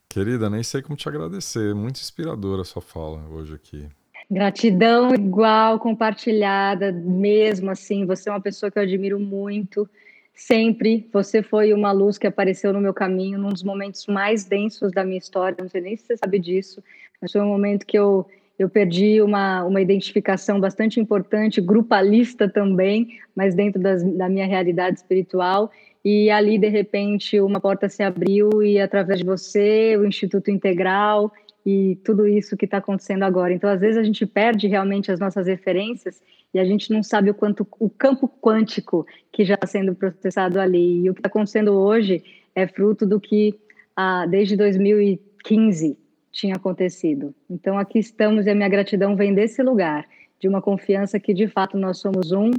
[0.08, 1.74] Querida, nem sei como te agradecer.
[1.74, 3.90] Muito inspiradora a sua fala hoje aqui.
[4.34, 8.04] Gratidão igual, compartilhada, mesmo assim.
[8.08, 9.88] Você é uma pessoa que eu admiro muito.
[10.34, 14.92] Sempre você foi uma luz que apareceu no meu caminho num dos momentos mais densos
[14.92, 15.56] da minha história.
[15.62, 16.84] Não sei nem se você sabe disso,
[17.22, 18.26] mas foi um momento que eu,
[18.58, 24.98] eu perdi uma, uma identificação bastante importante, grupalista também, mas dentro das, da minha realidade
[24.98, 25.70] espiritual.
[26.04, 31.32] E ali, de repente, uma porta se abriu e, através de você, o Instituto Integral
[31.66, 33.54] e tudo isso que está acontecendo agora.
[33.54, 36.22] Então, às vezes, a gente perde realmente as nossas referências
[36.54, 40.60] e a gente não sabe o quanto o campo quântico que já está sendo processado
[40.60, 41.04] ali.
[41.04, 43.58] E o que está acontecendo hoje é fruto do que
[43.96, 45.98] ah, desde 2015
[46.32, 47.34] tinha acontecido.
[47.50, 50.06] Então, aqui estamos e a minha gratidão vem desse lugar,
[50.40, 52.52] de uma confiança que de fato nós somos um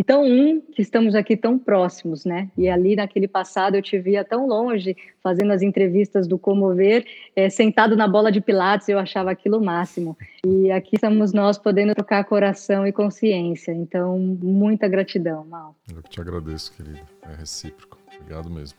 [0.00, 2.48] então, um, que estamos aqui tão próximos, né?
[2.56, 7.04] E ali naquele passado eu te via tão longe, fazendo as entrevistas do Comover,
[7.36, 10.16] é, sentado na bola de Pilates, eu achava aquilo o máximo.
[10.42, 13.72] E aqui estamos nós podendo trocar coração e consciência.
[13.72, 15.76] Então, muita gratidão, Mal.
[15.94, 17.00] Eu que te agradeço, querido.
[17.30, 17.98] É recíproco.
[18.16, 18.78] Obrigado mesmo.